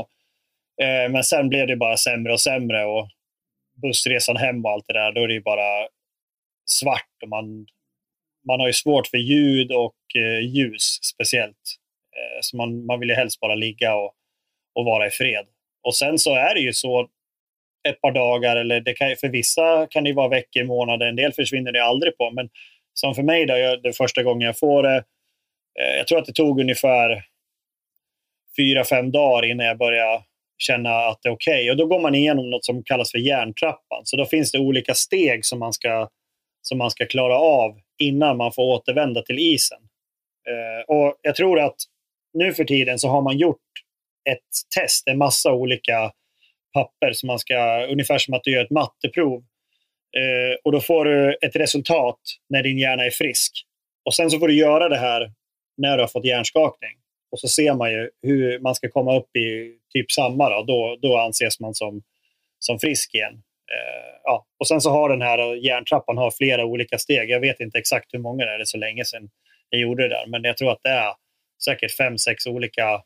[0.82, 2.84] Eh, men sen blev det bara sämre och sämre.
[2.84, 3.08] Och
[3.82, 5.88] bussresan hem och allt det där, då är det ju bara
[6.66, 7.22] svart.
[7.22, 7.66] Och man,
[8.46, 11.76] man har ju svårt för ljud och eh, ljus speciellt.
[12.16, 14.12] Eh, så man, man vill ju helst bara ligga och,
[14.74, 15.46] och vara i fred.
[15.82, 17.08] Och sen så är det ju så
[17.88, 21.32] ett par dagar, eller det kan, för vissa kan det vara veckor, månader, en del
[21.32, 22.30] försvinner det aldrig på.
[22.30, 22.50] Men
[22.94, 24.96] som för mig, då, jag, det första gången jag får det,
[25.80, 27.24] eh, jag tror att det tog ungefär
[28.56, 30.22] fyra, fem dagar innan jag började
[30.62, 31.55] känna att det är okej.
[31.55, 31.70] Okay.
[31.70, 34.03] Och då går man igenom något som kallas för järntrappan.
[34.05, 36.09] Så då finns det olika steg som man ska,
[36.62, 39.79] som man ska klara av innan man får återvända till isen.
[40.48, 41.77] Eh, och Jag tror att
[42.35, 43.59] nu för tiden så har man gjort
[44.31, 46.12] ett test, en massa olika
[46.75, 49.44] papper som man ska, ungefär som att du gör ett matteprov.
[50.16, 53.53] Eh, och då får du ett resultat när din hjärna är frisk.
[54.05, 55.33] Och sen så får du göra det här
[55.77, 56.96] när du har fått hjärnskakning.
[57.33, 60.50] Och så ser man ju hur man ska komma upp i typ samma.
[60.50, 62.02] Då, då, då anses man som,
[62.59, 63.33] som frisk igen.
[63.72, 64.46] Eh, ja.
[64.59, 67.31] Och sen så har den här järntrappan har flera olika steg.
[67.31, 69.28] Jag vet inte exakt hur många det är, det är så länge sedan
[69.70, 70.26] jag gjorde det där.
[70.26, 71.12] Men jag tror att det är
[71.64, 73.02] säkert fem, sex olika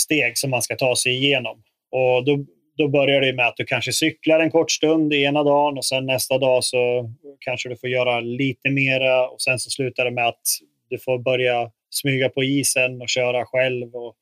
[0.00, 1.62] steg som man ska ta sig igenom.
[1.90, 2.44] Och då,
[2.76, 6.06] då börjar det med att du kanske cyklar en kort stund ena dagen och sen
[6.06, 10.28] nästa dag så kanske du får göra lite mera och sen så slutar det med
[10.28, 10.42] att
[10.90, 13.94] du får börja smyga på isen och köra själv.
[13.94, 14.16] Och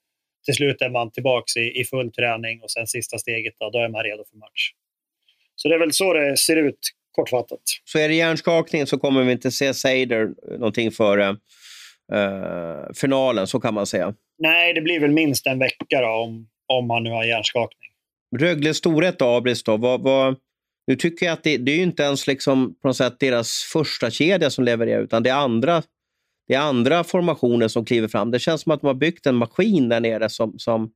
[0.46, 3.78] till slut är man tillbaka i, i full träning och sen sista steget, då, då
[3.78, 4.70] är man redo för match.
[5.56, 6.78] Så det är väl så det ser ut
[7.12, 7.60] kortfattat.
[7.84, 10.28] Så är det hjärnskakning så kommer vi inte se Seider
[10.58, 11.28] någonting före
[12.12, 14.14] uh, finalen, så kan man säga?
[14.38, 17.90] Nej, det blir väl minst en vecka då, om, om han nu har hjärnskakning.
[18.38, 20.36] Rögle storhet då, Abris, då, vad, vad,
[20.86, 24.10] nu tycker jag att det, det är inte ens liksom på något sätt deras första
[24.10, 25.82] kedja som levererar, utan det är andra
[26.48, 28.30] det är andra formationer som kliver fram.
[28.30, 30.28] Det känns som att de har byggt en maskin där nere.
[30.28, 30.92] Som, som,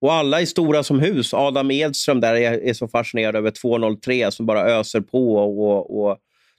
[0.00, 1.34] och alla är stora som hus.
[1.34, 6.00] Adam Edström där är, är så fascinerad över 2.03 som bara öser på och, och,
[6.00, 6.18] och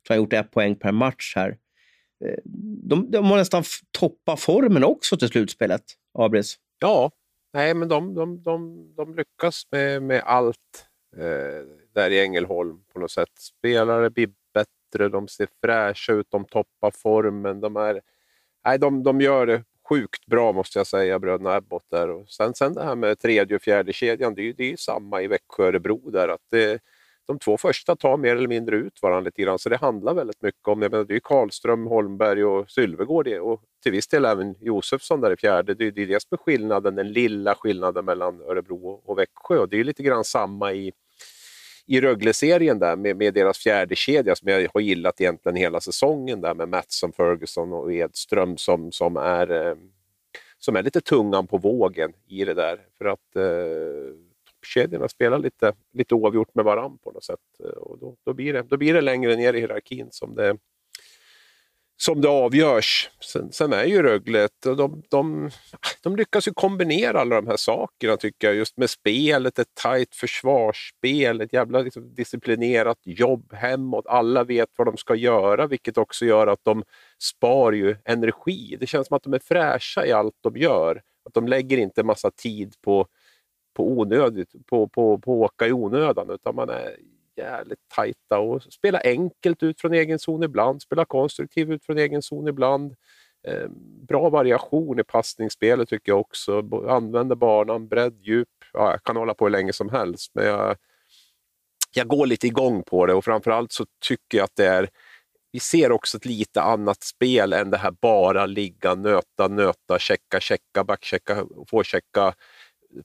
[0.10, 1.58] har gjort ett poäng per match här.
[2.26, 2.38] Eh,
[2.84, 6.56] de, de har nästan toppat formen också till slutspelet, Abris.
[6.80, 7.12] Ja,
[7.54, 10.58] nej, men de, de, de, de lyckas med, med allt
[11.18, 13.30] eh, där i Ängelholm på något sätt.
[13.40, 14.30] Spelare blir
[14.92, 17.62] bättre, de ser fräscha ut, de toppar formen.
[17.62, 18.02] De, är,
[18.66, 21.86] nej, de, de gör det sjukt bra måste jag säga, bröderna Abbott.
[21.92, 22.10] Där.
[22.10, 25.22] Och sen, sen det här med tredje och fjärde kedjan, det är, det är samma
[25.22, 26.10] i Växjö och Örebro.
[26.10, 26.82] Där, att det,
[27.28, 30.42] de två första tar mer eller mindre ut varandra lite grann, så det handlar väldigt
[30.42, 34.56] mycket om, jag menar, det är Karlström, Holmberg och Sylvegård och till viss del även
[34.60, 35.74] Josefsson där i fjärde.
[35.74, 39.58] Det är, det är det som är skillnaden, den lilla skillnaden mellan Örebro och Växjö.
[39.58, 40.94] Och det är lite grann samma i,
[41.92, 46.42] i Rögle-serien där med, med deras fjärde kedja som jag har gillat egentligen hela säsongen
[46.42, 49.76] där med Mattsson, Ferguson och Edström som, som är eh,
[50.58, 52.80] som är lite tungan på vågen i det där.
[52.98, 54.16] För att eh,
[54.62, 57.40] toppkedjorna spelar lite, lite oavgjort med varandra på något sätt.
[57.64, 60.58] Eh, och då, då, blir det, då blir det längre ner i hierarkin som det,
[62.02, 63.10] som det avgörs.
[63.20, 65.50] Sen, sen är ju Rögle, de, de,
[66.04, 68.56] de lyckas ju kombinera alla de här sakerna tycker jag.
[68.56, 74.08] Just med spelet, ett tajt försvarsspel, ett jävla liksom, disciplinerat jobb hemåt.
[74.08, 76.84] Alla vet vad de ska göra, vilket också gör att de
[77.20, 78.78] spar ju energi.
[78.80, 81.02] Det känns som att de är fräscha i allt de gör.
[81.26, 83.08] Att de lägger inte massa tid på
[83.74, 86.96] på onödigt, på, på, på åka i onödan, utan man är
[87.42, 92.22] jävligt tajta och spela enkelt ut från egen zon ibland, spela konstruktivt ut från egen
[92.22, 92.96] zon ibland.
[93.48, 93.68] Eh,
[94.08, 96.64] bra variation i passningsspelet tycker jag också.
[96.88, 98.48] Använder banan, bredd, djup.
[98.74, 100.78] Ja, jag kan hålla på hur länge som helst, men jag,
[101.96, 104.90] jag går lite igång på det och framförallt så tycker jag att det är
[105.52, 110.40] vi ser också ett lite annat spel än det här bara ligga, nöta, nöta, checka,
[110.40, 112.34] checka, backchecka, forechecka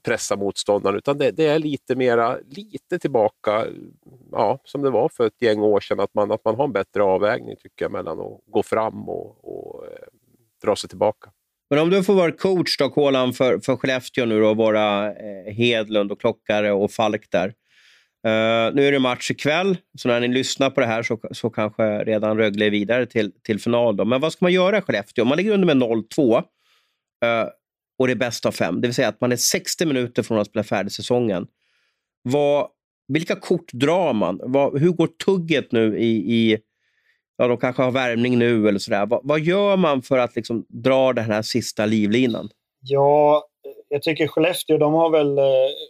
[0.03, 3.65] pressa motståndaren, utan det, det, är lite mera, lite tillbaka,
[4.31, 6.71] ja, som det var för ett gäng år sedan, att man, att man har en
[6.71, 9.91] bättre avvägning tycker jag mellan att gå fram och, och eh,
[10.63, 11.29] dra sig tillbaka.
[11.69, 15.53] Men om du får vara coach då, Kolan, för, för Skellefteå nu då, våra eh,
[15.53, 17.53] Hedlund och Klockare och Falk där.
[18.27, 21.49] Uh, nu är det match ikväll, så när ni lyssnar på det här så, så
[21.49, 23.97] kanske redan Rögle är vidare till, till final.
[23.97, 24.05] Då.
[24.05, 25.25] Men vad ska man göra i Skellefteå?
[25.25, 26.37] Man ligger under med 0-2.
[26.37, 26.43] Uh,
[27.97, 28.81] och det är bäst av fem.
[28.81, 31.47] Det vill säga att man är 60 minuter från att spela färdig säsongen.
[32.21, 32.67] Vad,
[33.07, 34.39] vilka kort drar man?
[34.43, 36.57] Vad, hur går tugget nu i, i
[37.37, 39.05] ja, de kanske har värmning nu eller sådär.
[39.05, 42.49] Vad, vad gör man för att liksom dra den här sista livlinan?
[42.81, 43.47] Ja,
[43.89, 45.43] jag tycker Skellefteå, de har väl eh,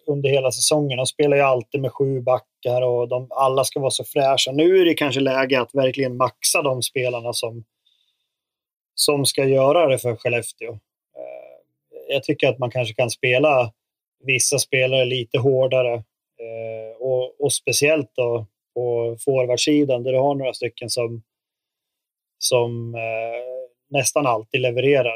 [0.07, 3.91] under hela säsongen, de spelar ju alltid med sju backar och de, alla ska vara
[3.91, 4.51] så fräscha.
[4.51, 7.63] Nu är det kanske läge att verkligen maxa de spelarna som,
[8.95, 10.79] som ska göra det för Skellefteå
[12.09, 13.73] jag tycker att man kanske kan spela
[14.23, 15.93] vissa spelare lite hårdare.
[16.39, 21.23] Eh, och, och, speciellt då på forwardsidan där du har några stycken som,
[22.37, 23.57] som eh,
[23.89, 25.15] nästan alltid levererar.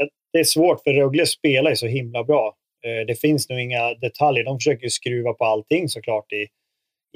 [0.00, 2.56] Eh, det är svårt för Rögle spelar ju så himla bra.
[2.84, 4.44] Eh, det finns nog inga detaljer.
[4.44, 6.46] De försöker skruva på allting såklart i,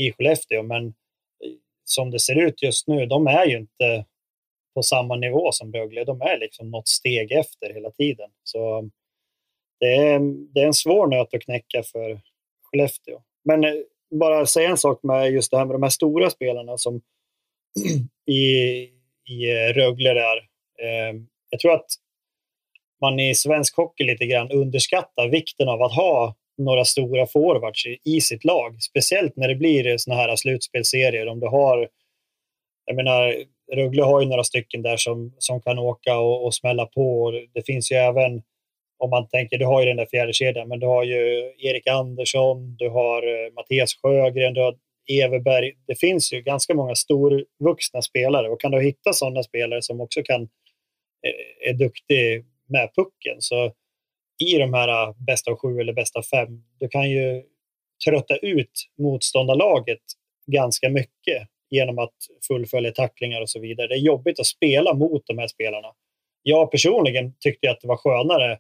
[0.05, 0.93] i Skellefteå, men eh,
[1.85, 4.05] som det ser ut just nu, de är ju inte
[4.79, 6.05] på samma nivå som Rögle.
[6.05, 8.31] De är liksom något steg efter hela tiden.
[8.45, 8.91] Så
[9.81, 10.21] det är,
[10.55, 12.21] det är en svår nöt att knäcka för
[12.63, 13.21] Skellefteå.
[13.45, 13.71] Men eh,
[14.11, 17.01] bara säga en sak med just det här med de här stora spelarna som
[18.27, 18.43] i,
[19.29, 20.37] i eh, Rögle där.
[20.83, 21.15] Eh,
[21.51, 21.87] jag tror att
[23.01, 27.99] man i svensk hockey lite grann underskattar vikten av att ha några stora forwards i,
[28.05, 28.83] i sitt lag.
[28.83, 31.29] Speciellt när det blir såna här slutspelserier.
[31.29, 31.89] Om du har,
[32.85, 33.35] jag menar,
[33.73, 37.33] Rögle har ju några stycken där som, som kan åka och, och smälla på.
[37.55, 38.43] Det finns ju även,
[38.99, 41.87] om man tänker, du har ju den där fjärde kedjan, men du har ju Erik
[41.87, 44.77] Andersson, du har uh, Mattias Sjögren, du har
[45.11, 45.73] Everberg.
[45.87, 50.23] Det finns ju ganska många storvuxna spelare och kan du hitta sådana spelare som också
[50.23, 53.73] kan eh, är duktig med pucken så
[54.53, 57.43] i de här uh, bästa av sju eller bästa av fem, du kan ju
[58.05, 60.03] trötta ut motståndarlaget
[60.47, 62.15] ganska mycket genom att
[62.49, 63.87] fullfölja tacklingar och så vidare.
[63.87, 65.89] Det är jobbigt att spela mot de här spelarna.
[66.43, 68.59] Jag personligen tyckte att det var skönare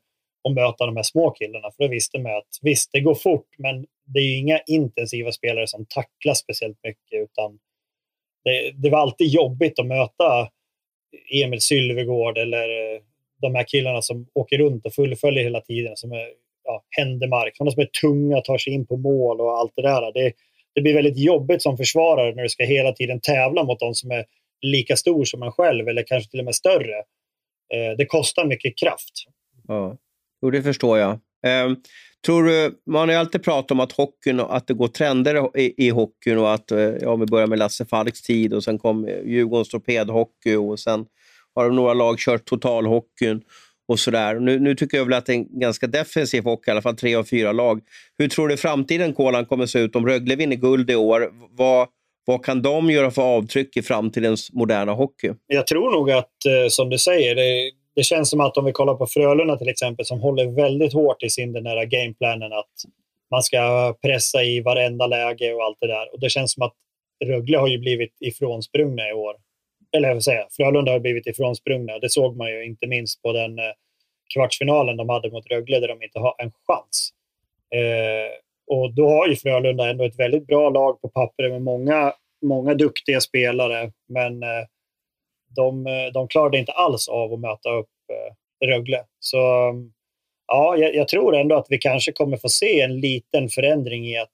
[0.49, 3.49] att möta de här små killarna, för då visste man att visst, det går fort,
[3.59, 7.59] men det är inga intensiva spelare som tacklar speciellt mycket, utan
[8.45, 10.49] det, det var alltid jobbigt att möta
[11.45, 13.01] Emil Sylvegård eller eh,
[13.41, 16.29] de här killarna som åker runt och fullföljer hela tiden, som är
[16.65, 20.13] ja, händemark, sådana som är tunga, tar sig in på mål och allt det där.
[20.13, 20.33] Det,
[20.75, 24.11] det blir väldigt jobbigt som försvarare när du ska hela tiden tävla mot de som
[24.11, 24.25] är
[24.61, 26.97] lika stor som man själv eller kanske till och med större.
[27.75, 29.13] Eh, det kostar mycket kraft.
[29.69, 29.97] Ja,
[30.43, 31.11] jo, det förstår jag.
[31.47, 31.77] Eh,
[32.27, 35.87] tror du, man har ju alltid pratat om att, hockeyn, att det går trender i,
[35.87, 38.79] i hockeyn och att, eh, ja, om vi börjar med Lasse Falks tid och sen
[38.79, 41.07] kom Djurgårdens torpedhockey och sen
[41.55, 43.43] har några lag kört totalhockeyn
[43.89, 44.35] och sådär.
[44.35, 46.97] Nu, nu tycker jag väl att det är en ganska defensiv hockey, i alla fall
[46.97, 47.81] tre av fyra lag.
[48.19, 51.31] Hur tror du framtiden, Kolan, kommer att se ut om Rögle vinner guld i år?
[51.51, 51.89] Vad,
[52.25, 55.33] vad kan de göra för avtryck i framtidens moderna hockey?
[55.47, 58.73] Jag tror nog att, eh, som du säger, det, det känns som att om vi
[58.73, 62.73] kollar på Frölunda till exempel, som håller väldigt hårt i sin den här gameplanen att
[63.31, 66.15] man ska pressa i varenda läge och allt det där.
[66.15, 66.75] Och det känns som att
[67.25, 69.35] Rögle har ju blivit ifrånsprungna i år.
[69.97, 71.99] Eller jag säga, Frölunda har blivit ifrånsprungna.
[71.99, 73.73] Det såg man ju inte minst på den eh,
[74.35, 77.11] kvartsfinalen de hade mot Rögle där de inte har en chans.
[77.75, 78.33] Eh,
[78.67, 82.75] och då har ju Frölunda ändå ett väldigt bra lag på pappret med många, många
[82.75, 83.93] duktiga spelare.
[84.09, 84.67] Men eh,
[85.57, 89.05] de, eh, de klarade inte alls av att möta upp eh, Rögle.
[89.19, 89.93] Så mm,
[90.47, 94.19] ja, jag, jag, tror ändå att vi kanske kommer få se en liten förändring i
[94.19, 94.33] att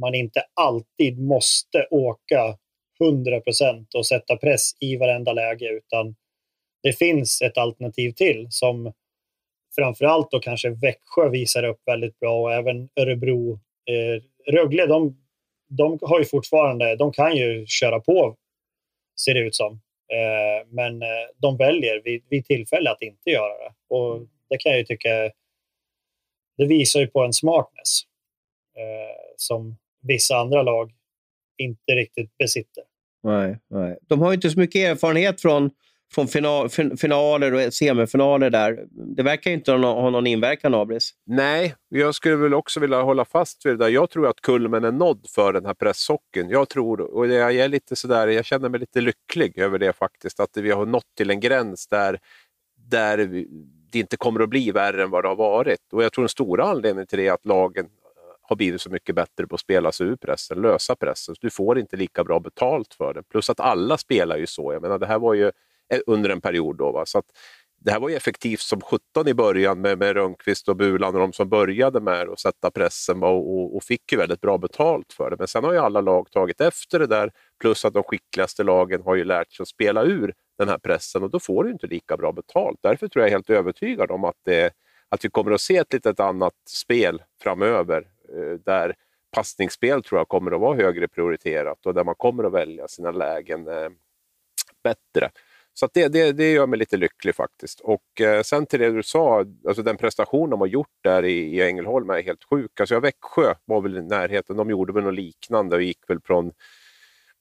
[0.00, 2.56] man inte alltid måste åka
[3.04, 6.16] 100 procent och sätta press i varenda läge, utan
[6.82, 8.92] det finns ett alternativ till som
[9.74, 13.52] framförallt då kanske Växjö visar upp väldigt bra och även Örebro.
[13.90, 15.16] Eh, Rögle, de,
[15.68, 18.36] de har ju fortfarande, de kan ju köra på,
[19.20, 19.72] ser det ut som.
[20.12, 23.94] Eh, men eh, de väljer vid, vid tillfälle att inte göra det.
[23.94, 25.08] Och det kan jag ju tycka,
[26.56, 28.02] det visar ju på en smartness
[28.76, 30.92] eh, som vissa andra lag
[31.56, 32.84] inte riktigt besitter.
[33.22, 33.98] Nej, nej.
[34.08, 35.70] De har ju inte så mycket erfarenhet från,
[36.14, 38.86] från final, finaler och semifinaler där.
[38.90, 41.12] Det verkar inte ha någon inverkan, Abris.
[41.26, 43.88] Nej, jag skulle väl också vilja hålla fast vid det där.
[43.88, 46.48] Jag tror att kulmen är nådd för den här presshockeyn.
[46.50, 50.40] Jag tror, och jag är lite sådär, jag känner mig lite lycklig över det faktiskt,
[50.40, 52.18] att vi har nått till en gräns där,
[52.90, 53.44] där
[53.90, 55.92] det inte kommer att bli värre än vad det har varit.
[55.92, 57.86] Och jag tror den stora anledningen till det är att lagen
[58.48, 61.34] har blivit så mycket bättre på att spela sig ur pressen, lösa pressen.
[61.34, 63.22] Så du får inte lika bra betalt för det.
[63.22, 64.72] Plus att alla spelar ju så.
[64.72, 65.46] Jag menar, det här var ju
[65.92, 66.92] eh, under en period då.
[66.92, 67.06] Va?
[67.06, 67.26] Så att
[67.80, 71.20] det här var ju effektivt som 17 i början med, med Rönnqvist och Bulan och
[71.20, 75.12] de som började med att sätta pressen och, och, och, fick ju väldigt bra betalt
[75.12, 75.36] för det.
[75.38, 77.32] Men sen har ju alla lag tagit efter det där.
[77.60, 81.22] Plus att de skickligaste lagen har ju lärt sig att spela ur den här pressen
[81.22, 82.78] och då får du inte lika bra betalt.
[82.82, 84.72] Därför tror jag helt övertygad om att, det,
[85.08, 88.06] att vi kommer att se ett litet annat spel framöver
[88.36, 88.94] Eh, där
[89.30, 93.10] passningsspel tror jag kommer att vara högre prioriterat och där man kommer att välja sina
[93.10, 93.88] lägen eh,
[94.82, 95.30] bättre.
[95.74, 97.80] Så det, det, det gör mig lite lycklig faktiskt.
[97.80, 101.56] Och eh, sen till det du sa, alltså den prestation de har gjort där i,
[101.56, 102.80] i Ängelholm är helt sjuk.
[102.80, 106.52] Alltså Växjö var väl i närheten, de gjorde väl något liknande och gick väl från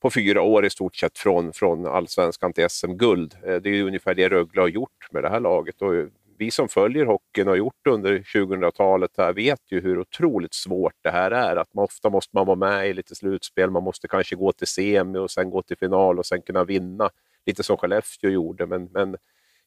[0.02, 3.36] på fyra år i stort sett från, från allsvenskan till SM-guld.
[3.46, 5.82] Eh, det är ungefär det Rögle har gjort med det här laget.
[5.82, 5.94] Och
[6.38, 10.54] vi som följer hockeyn och har gjort det under 2000-talet här vet ju hur otroligt
[10.54, 11.56] svårt det här är.
[11.56, 14.68] Att man, ofta måste man vara med i lite slutspel, man måste kanske gå till
[14.68, 17.10] semi och sen gå till final och sen kunna vinna.
[17.46, 19.18] Lite som Skellefteå gjorde, men, men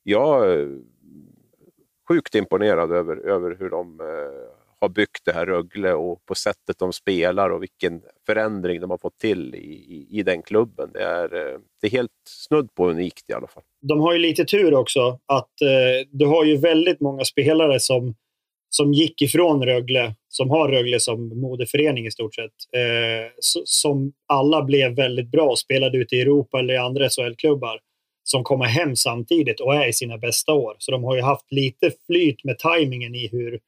[0.03, 0.79] jag är
[2.09, 6.79] sjukt imponerad över, över hur de eh, har byggt det här Rögle och på sättet
[6.79, 10.91] de spelar och vilken förändring de har fått till i, i, i den klubben.
[10.93, 13.63] Det är, eh, det är helt snudd på unikt i alla fall.
[13.83, 18.15] De har ju lite tur också att eh, du har ju väldigt många spelare som,
[18.71, 23.31] som gick ifrån Rögle, som har Rögle som moderförening i stort sett, eh,
[23.65, 27.81] som alla blev väldigt bra och spelade ute i Europa eller i andra SHL-klubbar
[28.31, 30.77] som kommer hem samtidigt och är i sina bästa år.
[30.79, 33.61] Så de har ju haft lite flyt med tajmingen i hur,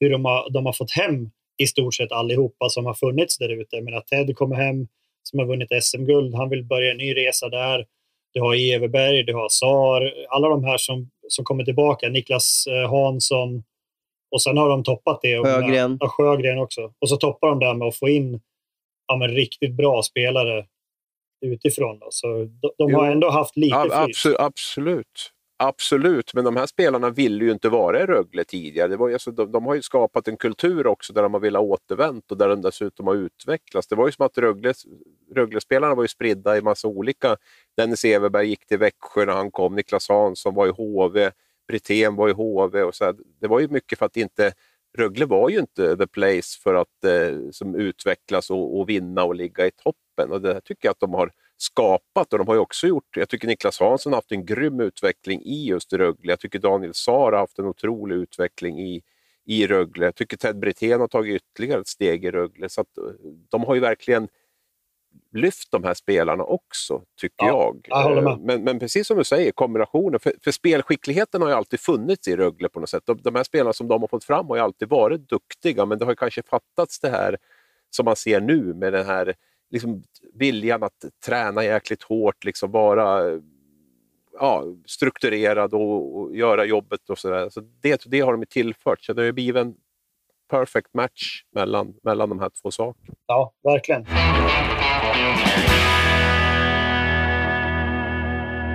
[0.00, 3.48] hur de har, de har fått hem i stort sett allihopa som har funnits där
[3.48, 3.80] ute.
[3.80, 4.86] Men att Ted kommer hem,
[5.22, 7.86] som har vunnit SM-guld, han vill börja en ny resa där.
[8.32, 12.08] Du har Everberg, du har Sar, alla de här som, som kommer tillbaka.
[12.08, 13.62] Niklas eh, Hansson.
[14.30, 15.44] Och sen har de toppat det.
[15.44, 15.98] Sjögren.
[16.00, 16.92] Ja, Sjögren också.
[16.98, 18.40] Och så toppar de det med att få in
[19.06, 20.66] ja, men riktigt bra spelare
[21.46, 21.98] utifrån.
[21.98, 22.06] Då.
[22.10, 25.32] Så de, de har ändå haft lite ja, absolut, absolut.
[25.62, 28.88] Absolut, men de här spelarna ville ju inte vara i Rögle tidigare.
[28.88, 31.62] Det var, alltså, de, de, har ju skapat en kultur också där de har velat
[31.62, 33.88] återvänt och där de dessutom har utvecklats.
[33.88, 34.74] Det var ju som att Rögle,
[35.34, 37.36] Rögle-spelarna var ju spridda i massa olika.
[37.76, 41.30] Dennis Everberg gick till Växjö när han kom, Niklas Hansson var i HV,
[41.68, 42.82] Brithén var i HV.
[42.82, 43.14] Och så här.
[43.40, 44.52] Det var ju mycket för att inte
[44.98, 49.34] Rögle var ju inte the place för att eh, som utvecklas och, och, vinna och
[49.34, 50.32] ligga i toppen.
[50.32, 51.30] Och det tycker jag att de har
[51.62, 54.80] skapat och de har ju också gjort, jag tycker Niklas Hansson har haft en grym
[54.80, 56.32] utveckling i just Rögle.
[56.32, 59.02] Jag tycker Daniel Saar har haft en otrolig utveckling i,
[59.46, 60.04] i Rögle.
[60.04, 62.68] Jag tycker Ted Brithén har tagit ytterligare ett steg i Rögle.
[62.68, 62.86] Så eh,
[63.50, 64.28] de har ju verkligen
[65.32, 68.24] lyft de här spelarna också, tycker ja, jag.
[68.24, 70.20] jag men, men, precis som du säger, kombinationen.
[70.20, 73.02] För, för spelskickligheten har ju alltid funnits i Rögle på något sätt.
[73.06, 75.98] De, de här spelarna som de har fått fram har ju alltid varit duktiga, men
[75.98, 77.38] det har kanske fattats det här
[77.90, 79.34] som man ser nu med den här
[79.70, 80.02] liksom
[80.34, 83.40] viljan att träna jäkligt hårt, liksom vara
[84.40, 87.48] ja, strukturerad och, och göra jobbet och sådär.
[87.50, 89.74] Så det, det har de tillfört, så det har blivit en
[90.50, 93.14] perfect match mellan, mellan de här två sakerna.
[93.26, 94.06] Ja, verkligen.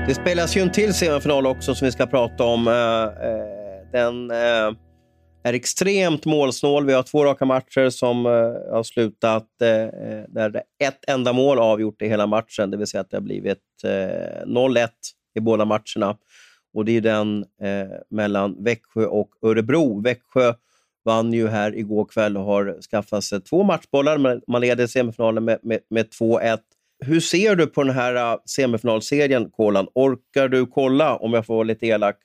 [0.07, 2.67] Det spelas ju en till semifinal också som vi ska prata om.
[2.67, 4.84] Eh, eh, den eh,
[5.45, 6.85] är extremt målsnål.
[6.85, 8.31] Vi har två raka matcher som eh,
[8.71, 12.71] har slutat eh, eh, där ett enda mål avgjort i hela matchen.
[12.71, 14.87] Det vill säga att det har blivit 0-1
[15.35, 16.17] i båda matcherna.
[16.73, 17.45] Och Det är den
[18.09, 20.01] mellan Växjö och Örebro.
[20.01, 20.53] Växjö
[21.05, 24.41] vann ju här igår kväll och har skaffat sig två matchbollar.
[24.51, 26.57] Man leder semifinalen med, med, med 2-1.
[26.99, 29.87] Hur ser du på den här äh, semifinalserien, Kolan?
[29.95, 32.15] Orkar du kolla, om jag får vara lite elak,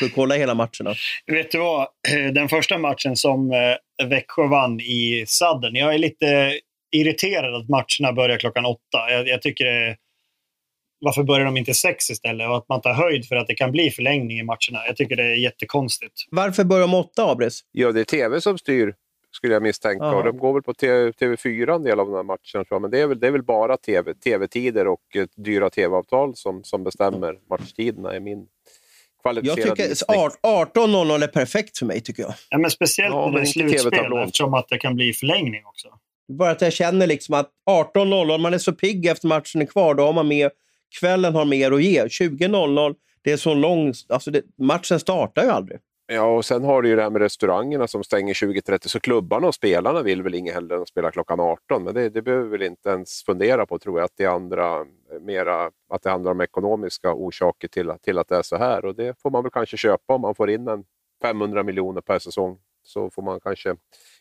[0.00, 0.94] du kolla hela matcherna?
[1.26, 1.88] Vet du vad?
[2.34, 6.58] Den första matchen som äh, Växjö vann i sadden, jag är lite
[6.96, 9.10] irriterad att matcherna börjar klockan åtta.
[9.10, 9.96] Jag, jag tycker det,
[11.00, 12.48] Varför börjar de inte sex istället?
[12.48, 14.86] Och att man tar höjd för att det kan bli förlängning i matcherna.
[14.86, 16.14] Jag tycker det är jättekonstigt.
[16.30, 17.60] Varför börjar de åtta, Abris?
[17.72, 18.94] Ja, det är tv som styr
[19.34, 20.06] skulle jag misstänka.
[20.06, 22.38] Och de går väl på TV4 en del av de här
[22.70, 22.82] jag.
[22.82, 26.64] men det är väl, det är väl bara TV, TV-tider och eh, dyra TV-avtal som,
[26.64, 28.46] som bestämmer matchtiderna, är min
[29.24, 32.34] jag tycker 18.00 är perfekt för mig, tycker jag.
[32.48, 35.88] Ja, men speciellt ja, när det är slutspel, eftersom att det kan bli förlängning också.
[36.28, 39.94] Bara att jag känner liksom att 18.00, man är så pigg efter matchen är kvar,
[39.94, 40.50] då har man mer,
[41.00, 42.04] kvällen har mer att ge.
[42.04, 43.92] 20.00, det är så lång...
[44.08, 45.78] Alltså det, matchen startar ju aldrig.
[46.06, 49.46] Ja, och sen har du ju det här med restaurangerna som stänger 20.30, så klubbarna
[49.46, 51.84] och spelarna vill väl inget hellre än att spela klockan 18.
[51.84, 54.80] Men det, det behöver vi väl inte ens fundera på, tror jag, att det, andra,
[54.80, 58.84] eh, mera, att det handlar om ekonomiska orsaker till, till att det är så här.
[58.84, 60.84] Och det får man väl kanske köpa om man får in en
[61.22, 62.58] 500 miljoner per säsong.
[62.82, 63.76] Så får man kanske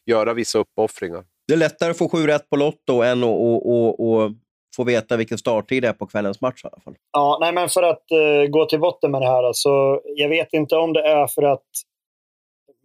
[0.06, 1.26] göra vissa uppoffringar.
[1.48, 4.32] Det är lättare att få sju rätt på Lotto än att och, och, och
[4.76, 6.96] få veta vilken starttid det är på kvällens match i alla fall.
[7.12, 9.44] Ja, nej, men för att uh, gå till botten med det här.
[9.44, 11.68] Alltså, jag vet inte om det är för att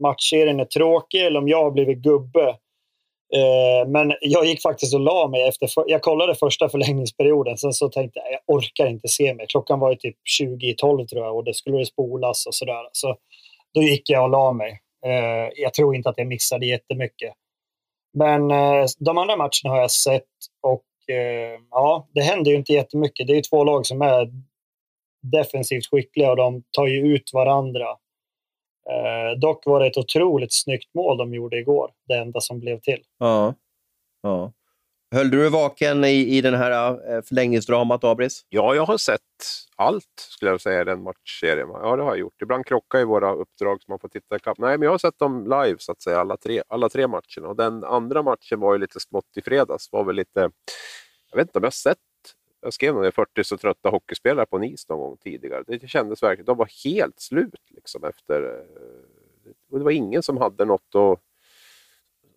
[0.02, 2.48] matchserien är tråkig eller om jag har blivit gubbe.
[3.36, 5.66] Uh, men jag gick faktiskt och la mig efter...
[5.66, 9.46] För, jag kollade första förlängningsperioden, sen så tänkte jag jag orkar inte se mig.
[9.46, 12.88] Klockan var ju typ 20 i 12 tror jag och det skulle spolas och sådär.
[12.92, 13.16] Så
[13.74, 14.80] då gick jag och la mig.
[15.06, 17.32] Uh, jag tror inte att jag missade jättemycket.
[18.18, 18.48] Men
[18.98, 20.24] de andra matcherna har jag sett
[20.62, 23.26] och Eh, ja, det händer ju inte jättemycket.
[23.26, 24.30] Det är två lag som är
[25.22, 27.88] defensivt skickliga och de tar ju ut varandra.
[28.90, 32.80] Eh, dock var det ett otroligt snyggt mål de gjorde igår, det enda som blev
[32.80, 33.02] till.
[33.18, 33.54] Ja.
[34.22, 34.52] ja.
[35.14, 38.46] Höll du dig vaken i, i den här eh, förlängningsdramat, Abris?
[38.48, 39.20] Ja, jag har sett
[39.76, 41.68] allt, skulle jag säga, i den matchserien.
[41.68, 42.42] Ja, det har jag gjort.
[42.42, 44.58] Ibland krockar ju våra uppdrag så man får titta ikapp.
[44.58, 47.48] Nej, men jag har sett dem live, så att säga, alla tre, alla tre matcherna.
[47.48, 49.92] Och den andra matchen var ju lite smått i fredags.
[49.92, 50.50] Var väl lite...
[51.30, 51.98] Jag vet inte om jag har sett
[52.60, 55.64] jag skrev nog 40 så trötta hockeyspelare på en is någon gång tidigare.
[55.66, 58.64] Det kändes verkligen, de var helt slut liksom efter...
[59.70, 61.20] Och det var ingen som hade något att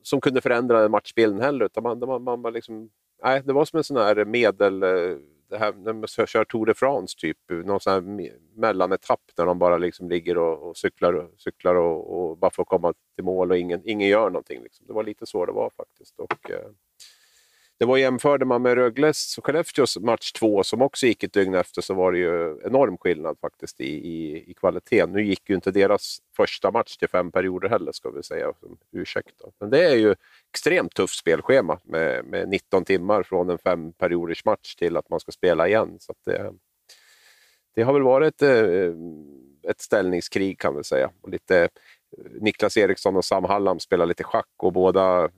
[0.02, 1.66] som kunde förändra matchbilden heller.
[1.66, 2.90] Utan man, man, man, man liksom,
[3.24, 4.84] nej, det var som en sån här medel...
[4.84, 5.18] Eh,
[5.52, 9.60] det här, när man kör Tour de France, typ, någon sån här mellanetapp där de
[9.60, 13.58] bara liksom ligger och, och cyklar, cyklar och, och, bara får komma till mål och
[13.58, 14.64] ingen, ingen gör någonting.
[14.64, 14.88] Liksom.
[14.88, 16.20] Det var lite så det var faktiskt.
[16.20, 16.70] Och, eh,
[17.82, 21.54] det var jämförde man med Rögles och Skellefteås match två som också gick ett dygn
[21.54, 25.12] efter så var det ju enorm skillnad faktiskt i, i, i kvaliteten.
[25.12, 28.78] Nu gick ju inte deras första match till fem perioder heller ska vi säga, som
[28.92, 29.36] ursäkt.
[29.40, 29.52] Då.
[29.60, 30.16] Men det är ju
[30.54, 35.20] extremt tufft spelschema med, med 19 timmar från en fem perioders match till att man
[35.20, 35.98] ska spela igen.
[36.00, 36.54] Så det,
[37.76, 38.94] det har väl varit ett, eh,
[39.72, 41.12] ett ställningskrig kan vi säga.
[41.22, 41.70] Och lite, eh,
[42.42, 45.30] Niklas Eriksson och Sam Hallam spelar lite schack och båda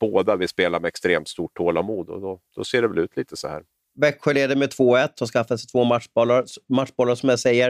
[0.00, 3.36] båda vill spela med extremt stort tålamod och då, då ser det väl ut lite
[3.36, 3.62] så här.
[4.00, 7.68] Växjö leder med 2-1 och skaffar sig två matchbollar, matchbollar som jag säger.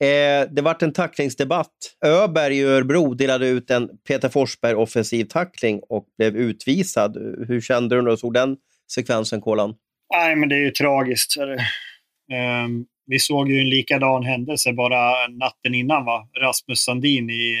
[0.00, 1.96] Eh, det vart en tacklingsdebatt.
[2.04, 7.16] Öberg i Örebro delade ut en Peter Forsberg offensiv tackling och blev utvisad.
[7.48, 8.56] Hur kände du när du såg den
[8.92, 9.74] sekvensen, Kolan?
[10.14, 11.36] Nej, men det är ju tragiskt.
[11.36, 16.28] Um, vi såg ju en likadan händelse bara natten innan, va?
[16.40, 17.56] Rasmus Sandin i,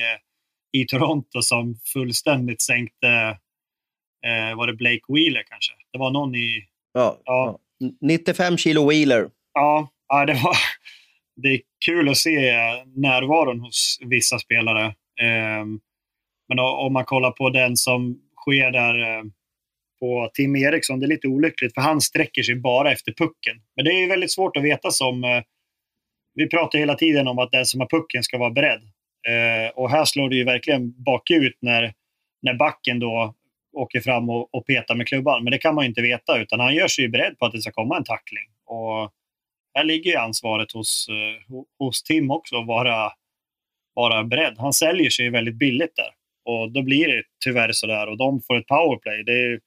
[0.72, 3.38] i Toronto som fullständigt sänkte
[4.26, 5.72] eh, var det Blake Wheeler kanske?
[5.92, 6.64] Det var någon i...
[6.92, 7.58] Ja, ja.
[8.00, 9.30] 95 kilo Wheeler.
[9.54, 10.56] Ja, ja det, var,
[11.36, 12.52] det är kul att se
[12.96, 14.86] närvaron hos vissa spelare.
[15.20, 15.64] Eh,
[16.48, 19.24] men om man kollar på den som sker där eh,
[20.00, 23.56] på Tim Eriksson, det är lite olyckligt för han sträcker sig bara efter pucken.
[23.76, 25.24] Men det är väldigt svårt att veta som...
[25.24, 25.42] Eh,
[26.34, 28.82] vi pratar hela tiden om att den som har pucken ska vara beredd.
[29.28, 31.92] Eh, och här slår det ju verkligen bakut när,
[32.42, 33.34] när backen då
[33.72, 35.44] åker fram och, och petar med klubban.
[35.44, 37.62] Men det kan man inte veta, utan han gör sig ju beredd på att det
[37.62, 38.48] ska komma en tackling.
[38.66, 39.12] Och
[39.74, 43.12] här ligger ju ansvaret hos, eh, hos Tim också, att vara,
[43.94, 44.54] vara beredd.
[44.58, 46.10] Han säljer sig väldigt billigt där.
[46.44, 49.24] Och då blir det tyvärr sådär och de får ett powerplay.
[49.24, 49.60] Det är,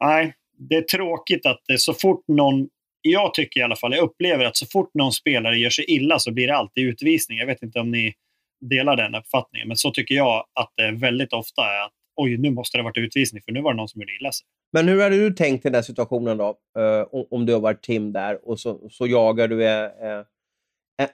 [0.00, 2.68] nej, det är tråkigt att det, så fort någon
[3.02, 6.18] jag tycker i alla fall, jag upplever att så fort någon spelare gör sig illa
[6.18, 7.38] så blir det alltid utvisning.
[7.38, 8.14] Jag vet inte om ni
[8.60, 12.50] delar den uppfattningen, men så tycker jag att det väldigt ofta är att oj, nu
[12.50, 14.46] måste det ha varit utvisning för nu var det någon som gjorde illa sig.
[14.72, 16.48] Men hur hade du tänkt i den situationen då?
[16.78, 20.24] Uh, om du har varit Tim där och så, så jagar du uh,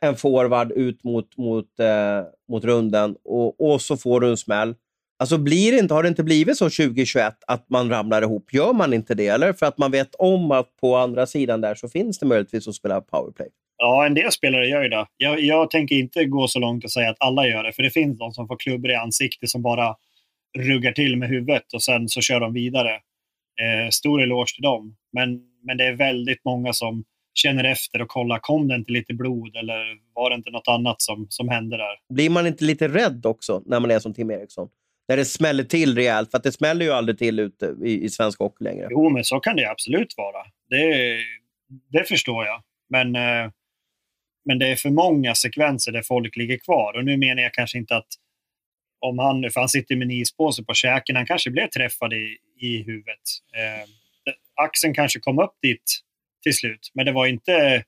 [0.00, 4.74] en forward ut mot, mot, uh, mot runden och, och så får du en smäll.
[5.20, 8.54] Alltså blir det inte, har det inte blivit så 2021 att man ramlar ihop?
[8.54, 9.26] Gör man inte det?
[9.26, 12.68] Eller för att man vet om att på andra sidan där så finns det möjligtvis
[12.68, 13.48] att spela powerplay?
[13.76, 15.06] Ja, en del spelare gör ju det.
[15.16, 17.90] Jag, jag tänker inte gå så långt och säga att alla gör det, för det
[17.90, 19.96] finns de som får klubbor i ansiktet som bara
[20.58, 22.90] ruggar till med huvudet och sen så kör de vidare.
[23.60, 24.96] Eh, stor eloge till dem.
[25.12, 29.14] Men, men det är väldigt många som känner efter och kollar, kom det inte lite
[29.14, 32.14] blod eller var det inte något annat som, som hände där?
[32.14, 34.68] Blir man inte lite rädd också när man är som Tim Eriksson?
[35.08, 38.08] När det smäller till rejält, för att det smäller ju aldrig till ute i, i
[38.08, 38.88] svensk hockey längre.
[38.90, 40.44] Jo, men så kan det absolut vara.
[40.70, 41.18] Det,
[41.92, 42.62] det förstår jag.
[42.90, 43.50] Men, eh,
[44.44, 46.96] men det är för många sekvenser där folk ligger kvar.
[46.96, 48.08] Och nu menar jag kanske inte att
[49.00, 52.12] om han, nu, för han sitter med en ispåse på käken, han kanske blev träffad
[52.12, 53.20] i, i huvudet.
[53.56, 53.88] Eh,
[54.54, 56.00] axeln kanske kom upp dit
[56.42, 57.84] till slut, men det var inte,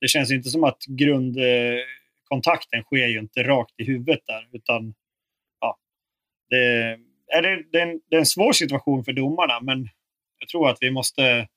[0.00, 4.94] det känns inte som att grundkontakten sker ju inte rakt i huvudet där, utan
[5.60, 5.78] ja,
[6.50, 6.56] det,
[7.32, 9.88] är det, det, är en, det är en svår situation för domarna, men
[10.38, 11.48] jag tror att vi måste,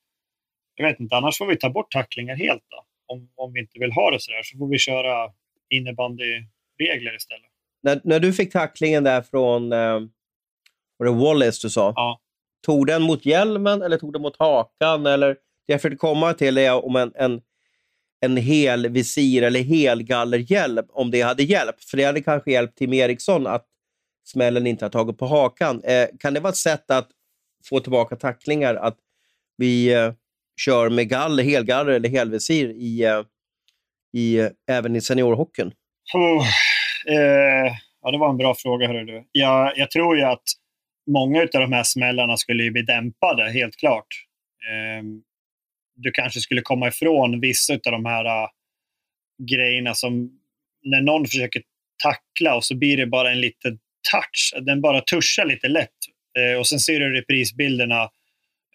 [0.76, 2.86] jag vet inte, annars får vi ta bort tacklingar helt då.
[3.06, 5.34] Om, om vi inte vill ha det så där så får vi köra
[5.70, 7.53] innebandyregler istället
[7.84, 10.00] när, när du fick tacklingen där från eh,
[10.98, 11.94] var det Wallace du sa?
[11.96, 12.20] Ja.
[12.66, 15.06] Tog den mot hjälmen eller tog den mot hakan?
[15.06, 17.42] Eller, det jag försökte komma till är om en, en,
[18.22, 21.84] en hel visir eller helgallerhjälm, om det hade hjälpt.
[21.84, 23.66] För det hade kanske hjälpt Tim Eriksson att
[24.26, 25.82] smällen inte har tagit på hakan.
[25.84, 27.10] Eh, kan det vara ett sätt att
[27.70, 28.98] få tillbaka tacklingar att
[29.58, 30.14] vi eh,
[30.62, 33.24] kör med galler, helgaller eller helvisir i, eh,
[34.14, 35.72] i, eh, även i seniorhockeyn?
[36.14, 36.46] Oh,
[37.08, 38.88] Eh, ja, det var en bra fråga.
[38.88, 39.24] Hörru du.
[39.32, 40.44] Jag, jag tror ju att
[41.12, 44.08] många av de här smällarna skulle bli dämpade, helt klart.
[44.70, 45.04] Eh,
[45.96, 48.50] du kanske skulle komma ifrån vissa av de här uh,
[49.50, 50.40] grejerna som
[50.84, 51.62] när någon försöker
[52.04, 53.80] tackla och så blir det bara en liten
[54.12, 54.54] touch.
[54.62, 55.90] Den bara tuschar lite lätt.
[56.40, 58.02] Eh, och sen ser du reprisbilderna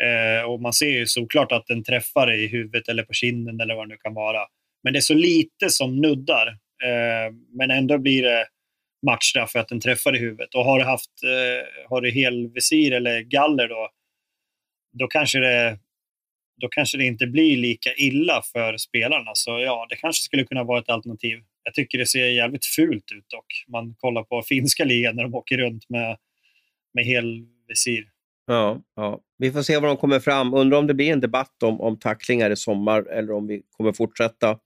[0.03, 3.75] eh, och man ser ju såklart att den träffar i huvudet eller på kinden eller
[3.75, 4.41] vad det nu kan vara.
[4.83, 6.59] Men det är så lite som nuddar.
[6.85, 8.47] Eh, men ändå blir det
[9.07, 10.55] matchstraff för att den träffar i huvudet.
[10.55, 13.89] Och har du haft eh, har du helvisir eller galler då,
[14.93, 15.79] då kanske det
[16.61, 19.31] då kanske det inte blir lika illa för spelarna.
[19.35, 21.39] Så ja, det kanske skulle kunna vara ett alternativ.
[21.63, 23.65] Jag tycker det ser jävligt fult ut dock.
[23.69, 26.17] Man kollar på finska ligan när de åker runt med,
[26.95, 28.05] med helvisir.
[28.47, 30.55] Ja, ja, vi får se vad de kommer fram.
[30.55, 33.93] Undrar om det blir en debatt om, om tacklingar i sommar eller om vi kommer
[33.93, 34.59] fortsätta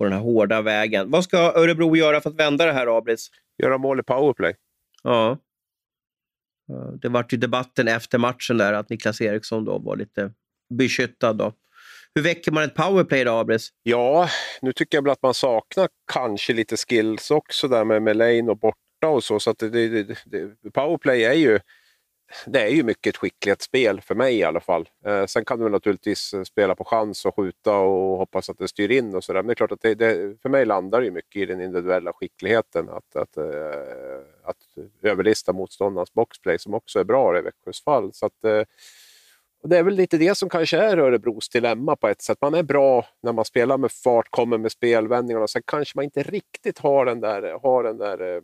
[0.00, 1.10] på den här hårda vägen.
[1.10, 3.30] Vad ska Örebro göra för att vända det här, Abris?
[3.62, 4.54] Göra mål i powerplay.
[5.02, 5.38] Ja.
[7.02, 10.32] Det var ju debatten efter matchen där att Niklas Eriksson då var lite
[10.74, 11.32] beskyttad.
[11.32, 11.52] Då.
[12.14, 13.68] Hur väcker man ett powerplay då, Abris?
[13.82, 14.28] Ja,
[14.62, 18.58] nu tycker jag väl att man saknar kanske lite skills också där med, lane och
[18.58, 19.40] borta och så.
[19.40, 21.60] så att det, det, det, powerplay är ju
[22.46, 24.88] det är ju mycket ett skicklighetsspel för mig i alla fall.
[25.04, 28.68] Eh, sen kan du naturligtvis eh, spela på chans och skjuta och hoppas att det
[28.68, 29.42] styr in och sådär.
[29.42, 32.12] Men det är klart att det, det, för mig landar det mycket i den individuella
[32.12, 32.88] skickligheten.
[32.88, 33.44] Att, att, eh,
[34.44, 34.56] att
[35.02, 38.12] överlista motståndarnas boxplay som också är bra i Växjös fall.
[38.12, 38.62] Så att, eh,
[39.62, 42.38] och det är väl lite det som kanske är Örebros dilemma på ett sätt.
[42.40, 45.48] Man är bra när man spelar med fart, kommer med spelvändningarna.
[45.48, 48.42] Sen kanske man inte riktigt har den där, har den där eh,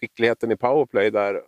[0.00, 1.42] skickligheten i powerplay där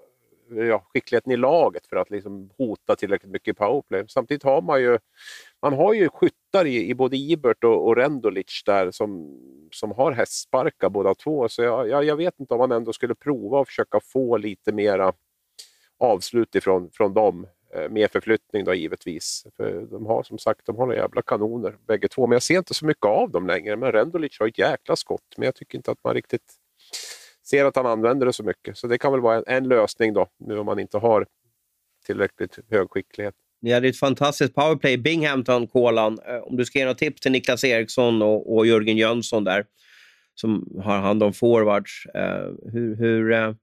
[0.55, 4.05] ja, skickligheten i laget för att liksom hota tillräckligt mycket i powerplay.
[4.09, 4.98] Samtidigt har man ju,
[5.62, 9.38] man har ju skyttar i, i både Ibert och, och Rendulic där som,
[9.70, 11.48] som har hästsparkar båda två.
[11.48, 14.72] Så jag, jag, jag, vet inte om man ändå skulle prova att försöka få lite
[14.72, 15.12] mera
[15.98, 17.46] avslut ifrån från dem.
[17.74, 19.46] Eh, Med förflyttning då givetvis.
[19.57, 22.26] För de har som sagt de har några jävla kanoner bägge två.
[22.26, 23.76] Men jag ser inte så mycket av dem längre.
[23.76, 25.34] Men Rendulic har ett jäkla skott.
[25.36, 26.61] Men jag tycker inte att man riktigt
[27.53, 28.78] ser att han använder det så mycket.
[28.78, 31.26] Så det kan väl vara en, en lösning då, nu om man inte har
[32.07, 33.34] tillräckligt hög skicklighet.
[33.62, 36.18] Ni hade ett fantastiskt powerplay, Binghamton, Kolan.
[36.26, 39.64] Eh, om du ska ge något tips till Niklas Eriksson och, och Jörgen Jönsson där,
[40.34, 42.07] som har hand om forwards.
[42.14, 43.55] Eh, hur, hur, eh,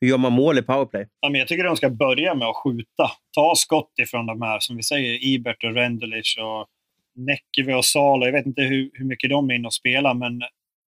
[0.00, 1.06] hur gör man mål i powerplay?
[1.20, 3.10] Ja, men jag tycker de ska börja med att skjuta.
[3.34, 6.66] Ta skott ifrån de här, som vi säger, Ibert och Rendelic och
[7.14, 8.24] Näckeve och Salo.
[8.24, 10.42] Jag vet inte hur, hur mycket de är inne och spelar, men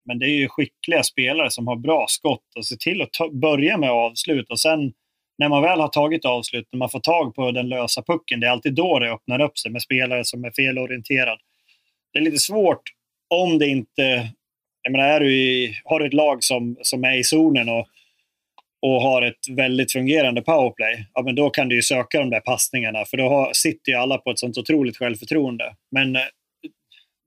[0.04, 3.30] men det är ju skickliga spelare som har bra skott och se till att ta,
[3.30, 4.92] börja med avslut och sen
[5.38, 8.46] när man väl har tagit avslut, när man får tag på den lösa pucken, det
[8.46, 11.38] är alltid då det öppnar upp sig med spelare som är felorienterad.
[12.12, 12.82] det är lite svårt
[13.30, 14.28] om det inte...
[14.82, 17.86] Jag menar, är du i, har du ett lag som, som är i zonen och,
[18.82, 22.40] och har ett väldigt fungerande powerplay, ja, men då kan du ju söka de där
[22.40, 23.04] passningarna.
[23.04, 25.74] För då har, sitter ju alla på ett sånt otroligt självförtroende.
[25.90, 26.22] Men eh,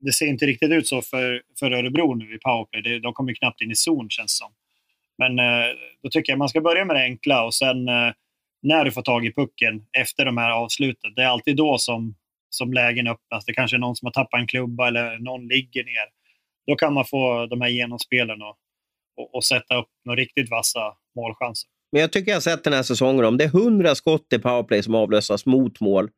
[0.08, 2.82] det ser inte riktigt ut så för, för Örebro nu i powerplay.
[2.82, 4.52] Det, de kommer knappt in i zon känns det som.
[5.18, 8.12] Men eh, då tycker jag man ska börja med det enkla och sen eh,
[8.62, 11.14] när du får tag i pucken efter de här avsluten.
[11.16, 12.16] Det är alltid då som,
[12.50, 13.46] som lägen öppnas.
[13.46, 16.08] Det kanske är någon som har tappat en klubba eller någon ligger ner.
[16.68, 18.56] Då kan man få de här genomspelen och,
[19.18, 21.70] och, och sätta upp några riktigt vassa målchanser.
[21.92, 24.40] Men jag tycker jag har sett den här säsongen, om det är 100 skott i
[24.40, 26.10] powerplay som avlösas mot mål,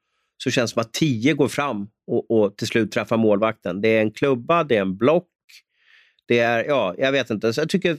[0.44, 3.82] så känns det som att tio går fram och, och till slut träffar målvakten.
[3.82, 5.28] Det är en klubba, det är en block,
[6.28, 7.54] det är, ja, jag vet inte.
[7.54, 7.98] Så jag tycker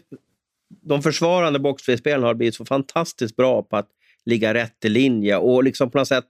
[0.82, 3.88] de försvarande boxplayspelarna har blivit så fantastiskt bra på att
[4.26, 6.24] ligga rätt i linje och liksom på något sätt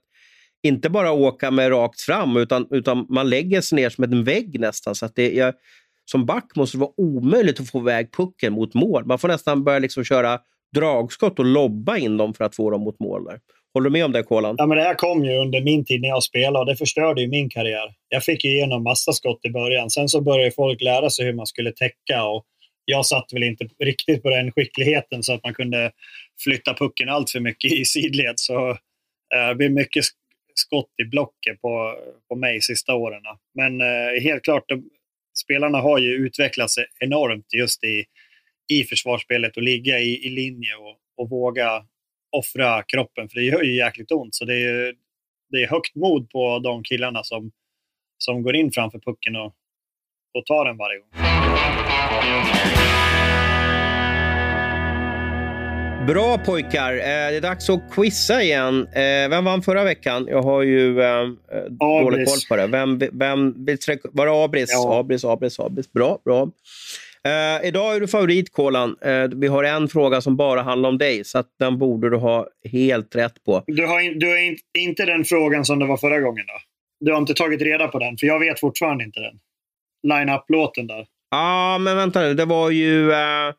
[0.63, 4.59] inte bara åka med rakt fram, utan, utan man lägger sig ner som en vägg
[4.59, 4.95] nästan.
[4.95, 5.53] Så att det, jag,
[6.05, 9.05] som back måste det vara omöjligt att få iväg pucken mot mål.
[9.05, 10.39] Man får nästan börja liksom köra
[10.75, 13.23] dragskott och lobba in dem för att få dem mot mål.
[13.25, 13.39] Där.
[13.73, 14.55] Håller du med om det, Kolan?
[14.57, 17.21] Ja, men det här kom ju under min tid när jag spelade och det förstörde
[17.21, 17.93] ju min karriär.
[18.09, 19.89] Jag fick ju igenom massa skott i början.
[19.89, 22.45] Sen så började folk lära sig hur man skulle täcka och
[22.85, 25.91] jag satt väl inte riktigt på den skickligheten så att man kunde
[26.43, 28.33] flytta pucken allt för mycket i sidled.
[28.35, 30.03] Så eh, det blev mycket
[30.53, 31.95] skott i blocket på,
[32.29, 33.21] på mig sista åren.
[33.55, 34.89] Men eh, helt klart, de,
[35.43, 38.05] spelarna har ju utvecklats enormt just i,
[38.71, 41.85] i försvarsspelet och ligga i, i linje och, och våga
[42.31, 44.35] offra kroppen, för det gör ju jäkligt ont.
[44.35, 44.93] Så det är,
[45.49, 47.51] det är högt mod på de killarna som,
[48.17, 49.55] som går in framför pucken och,
[50.33, 51.09] och tar den varje gång.
[56.07, 56.93] Bra pojkar!
[56.93, 58.87] Eh, det är dags att quizza igen.
[58.87, 60.27] Eh, vem vann förra veckan?
[60.29, 61.27] Jag har ju eh,
[61.69, 62.67] dålig koll på det.
[62.67, 63.65] Vem, vem,
[64.11, 64.69] var det Abris?
[64.73, 64.99] Ja.
[64.99, 65.93] Abris, Abris, Abris.
[65.93, 66.49] Bra, bra.
[67.27, 68.95] Uh, idag är du favorit, Kolan.
[69.05, 72.47] Uh, vi har en fråga som bara handlar om dig, så den borde du ha
[72.71, 73.63] helt rätt på.
[73.67, 76.45] Du har, du har in, inte den frågan som det var förra gången?
[76.47, 76.53] då?
[77.05, 78.17] Du har inte tagit reda på den?
[78.17, 79.39] För jag vet fortfarande inte den.
[80.03, 80.97] Line-up-låten där.
[80.97, 81.05] Ja,
[81.75, 82.33] ah, men vänta nu.
[82.33, 83.09] Det var ju...
[83.09, 83.53] Uh,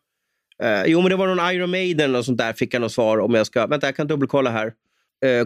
[0.86, 3.34] jo, men det var någon Iron Maiden och sånt där, fick jag något svar om
[3.34, 3.66] jag ska...
[3.66, 4.72] Vänta, jag kan dubbelkolla här.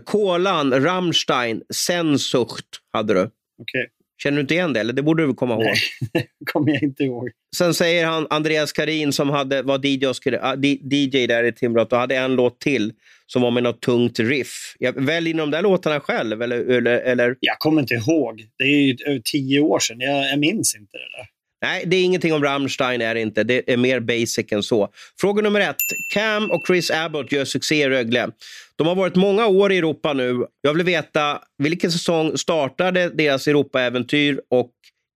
[0.05, 3.21] Kolan, Rammstein, Sensucht hade du.
[3.21, 3.33] Okej.
[3.59, 3.96] Okay.
[4.23, 4.81] Känner du inte igen det?
[4.81, 5.63] Eller det borde du komma ihåg.
[5.63, 5.77] Nej,
[6.13, 7.31] det kommer jag inte ihåg.
[7.57, 10.07] Sen säger han Andreas Karin som hade, var DJ,
[10.41, 10.57] ah,
[10.91, 12.93] DJ där i Timrå och hade en låt till
[13.27, 14.75] som var med något tungt riff.
[14.97, 16.43] Välj de där låtarna själv?
[16.43, 17.37] Eller, eller, eller?
[17.41, 18.43] Jag kommer inte ihåg.
[18.59, 20.01] Det är ju tio år sedan.
[20.01, 21.36] Jag, jag minns inte det där.
[21.67, 23.01] Nej, det är ingenting om Rammstein.
[23.01, 23.45] Är det, inte.
[23.45, 24.89] det är mer basic än så.
[25.21, 25.77] Fråga nummer ett.
[26.13, 28.31] Cam och Chris Abbott gör succé i Rögle.
[28.77, 30.47] De har varit många år i Europa nu.
[30.61, 34.73] Jag vill veta vilken säsong startade deras Europaäventyr och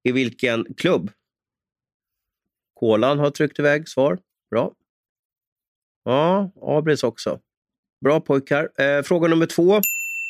[0.09, 1.11] i vilken klubb?
[2.74, 4.18] Kolan har tryckt iväg svar.
[4.51, 4.72] Bra.
[6.05, 7.38] Ja, Abris också.
[8.05, 8.68] Bra pojkar.
[8.78, 9.80] Eh, fråga nummer två.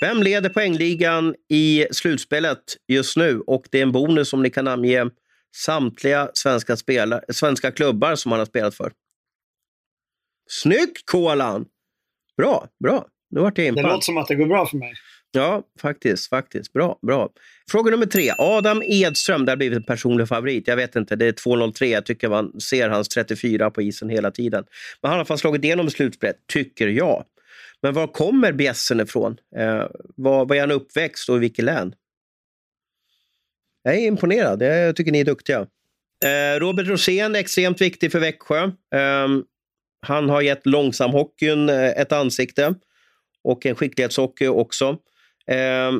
[0.00, 3.40] Vem leder poängligan i slutspelet just nu?
[3.40, 5.10] Och det är en bonus som ni kan namnge
[5.56, 8.92] samtliga svenska, spelare, svenska klubbar som han har spelat för.
[10.50, 11.66] Snyggt Kolan!
[12.36, 13.06] Bra, bra.
[13.30, 13.84] Nu vart jag impad.
[13.84, 14.92] Det låter som att det går bra för mig.
[15.32, 16.28] Ja, faktiskt.
[16.28, 16.72] faktiskt.
[16.72, 17.28] Bra, bra.
[17.70, 18.32] Fråga nummer tre.
[18.38, 20.68] Adam Edström, det har blivit en personlig favorit.
[20.68, 21.84] Jag vet inte, det är 2.03.
[21.84, 24.64] Jag tycker man ser hans 34 på isen hela tiden.
[25.00, 27.24] Men han har i alla fall slagit igenom slutspelet, tycker jag.
[27.82, 29.36] Men var kommer bjässen ifrån?
[29.56, 29.84] Eh,
[30.16, 31.94] var, var är han uppväxt och i vilket län?
[33.82, 34.62] Jag är imponerad.
[34.62, 35.66] Jag tycker ni är duktiga.
[36.24, 38.64] Eh, Robert Rosén är extremt viktig för Växjö.
[38.94, 39.28] Eh,
[40.00, 42.74] han har gett långsamhockeyn eh, ett ansikte
[43.44, 44.88] och en skicklighetshockey också.
[45.46, 45.92] Eh,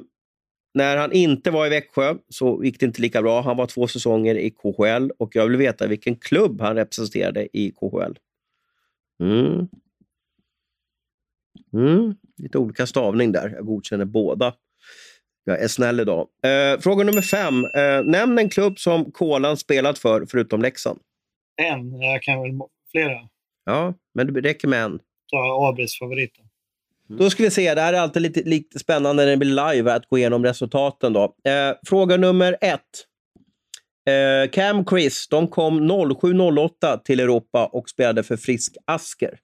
[0.74, 3.41] när han inte var i Växjö så gick det inte lika bra.
[3.41, 7.70] Han var två säsonger i KHL och jag vill veta vilken klubb han representerade i
[7.70, 8.18] KHL.
[9.22, 9.68] Mm.
[11.72, 12.14] Mm.
[12.37, 13.49] Lite olika stavning där.
[13.49, 14.55] Jag godkänner båda.
[15.45, 16.28] Jag är snäll idag.
[16.45, 17.64] Eh, fråga nummer fem.
[17.64, 20.99] Eh, nämn en klubb som Kolan spelat för, förutom Leksand.
[21.62, 22.01] En?
[22.01, 22.51] Jag kan väl
[22.91, 23.28] flera.
[23.64, 24.99] Ja, men det räcker med en.
[25.30, 26.45] Ta Abris favoriten.
[27.11, 27.18] Mm.
[27.22, 27.74] Då ska vi se.
[27.74, 31.12] Det här är alltid lite, lite spännande när det blir live att gå igenom resultaten.
[31.12, 31.22] Då.
[31.22, 32.80] Eh, fråga nummer ett.
[34.09, 39.38] Eh, Cam Chris, de kom 07.08 till Europa och spelade för Frisk Asker.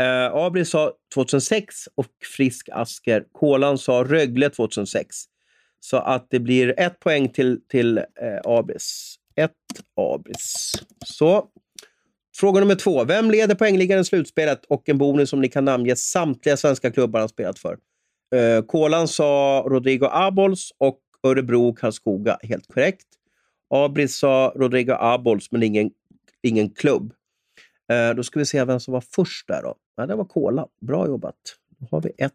[0.00, 3.24] Eh, Abri sa 2006 och Frisk Asker.
[3.32, 5.16] Kolan sa Rögle 2006.
[5.80, 8.04] Så att det blir ett poäng till, till eh,
[8.44, 9.16] Abris.
[9.36, 9.50] Ett
[9.96, 10.72] Abris.
[11.06, 11.48] Så.
[12.36, 13.04] Fråga nummer två.
[13.04, 17.20] Vem leder poängligan i slutspelet och en bonus som ni kan namnge samtliga svenska klubbar
[17.20, 17.78] han spelat för?
[18.34, 22.38] Eh, Kolan sa Rodrigo Abols och Örebro Karlskoga.
[22.42, 23.06] Helt korrekt.
[23.70, 25.90] Abris sa Rodrigo Abols, men ingen,
[26.42, 27.12] ingen klubb.
[27.92, 29.74] Eh, då ska vi se vem som var först där då.
[29.96, 30.66] Ja, det var Kola.
[30.86, 31.34] Bra jobbat.
[31.78, 32.32] Då har vi ett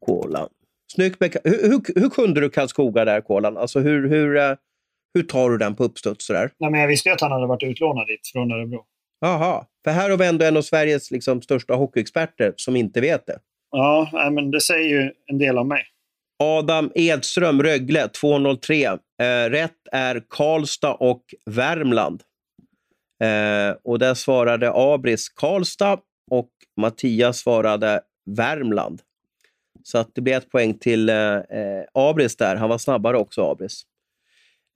[0.00, 0.48] Kola.
[0.92, 1.22] Snyggt.
[1.44, 3.56] Hur, hur, hur kunde du Karlskoga där, Kolan?
[3.56, 4.54] Alltså hur, hur, eh,
[5.14, 6.26] hur tar du den på uppstuds?
[6.26, 6.50] Sådär?
[6.58, 8.84] Nej, men jag visste ju att han hade varit utlånad dit från Örebro.
[9.20, 13.26] Jaha, för här har vi ändå en av Sveriges liksom, största hockeyexperter som inte vet
[13.26, 13.38] det.
[13.70, 15.82] Ja, men det säger ju en del om mig.
[16.42, 18.84] Adam Edström, Rögle, 203.
[18.84, 18.96] Eh,
[19.50, 22.22] rätt är Karlstad och Värmland.
[23.20, 26.00] Eh, och där svarade Abris Karlstad
[26.30, 29.00] och Mattias svarade Värmland.
[29.82, 32.56] Så att det blir ett poäng till eh, eh, Abris där.
[32.56, 33.82] Han var snabbare också, Abris.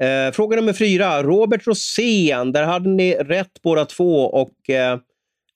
[0.02, 1.22] Eh, fråga nummer fyra.
[1.22, 2.52] Robert Rosén.
[2.52, 4.98] Där hade ni rätt båda två och eh,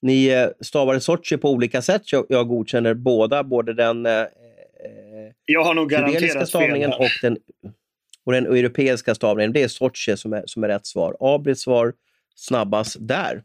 [0.03, 2.13] ni eh, stavade Sochi på olika sätt.
[2.13, 4.25] Jag, jag godkänner båda, både den eh,
[5.45, 7.39] jag har nog garanterat stavningen och den,
[8.25, 9.53] och den europeiska stavningen.
[9.53, 11.17] Det är Sochi som är, som är rätt svar.
[11.21, 11.93] Abris svar
[12.39, 13.43] snabbast där.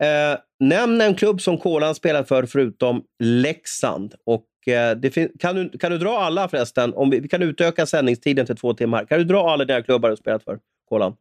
[0.00, 4.14] Eh, nämn en klubb som Kolan spelar för förutom Leksand.
[4.24, 6.94] Och, eh, det kan, du, kan du dra alla förresten?
[6.94, 9.04] Om vi, vi, kan utöka sändningstiden till två timmar.
[9.04, 11.16] Kan du dra alla dina klubbar du spelat för, Kolan?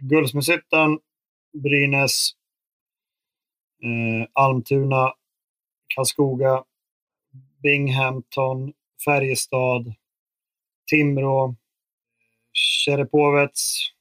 [0.00, 0.98] Guldsmedshyttan,
[1.62, 2.30] Brynäs,
[3.82, 5.12] eh, Almtuna,
[5.94, 6.64] Karlskoga,
[7.62, 8.72] Binghamton,
[9.04, 9.94] Färjestad,
[10.90, 11.56] Timrå,
[12.52, 13.95] Tjerepovets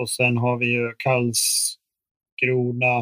[0.00, 2.98] och sen har vi ju Karlskrona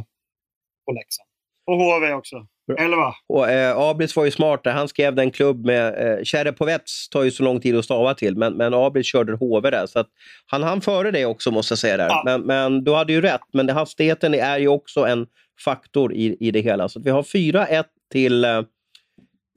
[0.87, 1.29] och Leksand.
[1.67, 2.47] Och HV också.
[2.79, 3.15] Elva.
[3.29, 4.73] Och, eh, Abris var ju smart där.
[4.73, 6.19] Han skrev den klubb med...
[6.19, 9.71] Eh, Tjerepovets tar ju så lång tid att stava till, men, men Abris körde HV
[9.71, 9.87] där.
[9.87, 10.09] Så att
[10.47, 11.97] han hann före det också, måste jag säga.
[11.97, 12.09] Där.
[12.09, 12.23] Ja.
[12.25, 13.41] Men, men du hade ju rätt.
[13.53, 15.27] Men det, hastigheten är ju också en
[15.65, 16.89] faktor i, i det hela.
[16.89, 18.63] Så vi har 4-1 till, eh,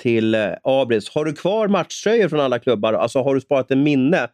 [0.02, 1.10] till eh, Abris.
[1.10, 2.94] Har du kvar matchtröjor från alla klubbar?
[2.94, 4.28] Alltså har du sparat en minne?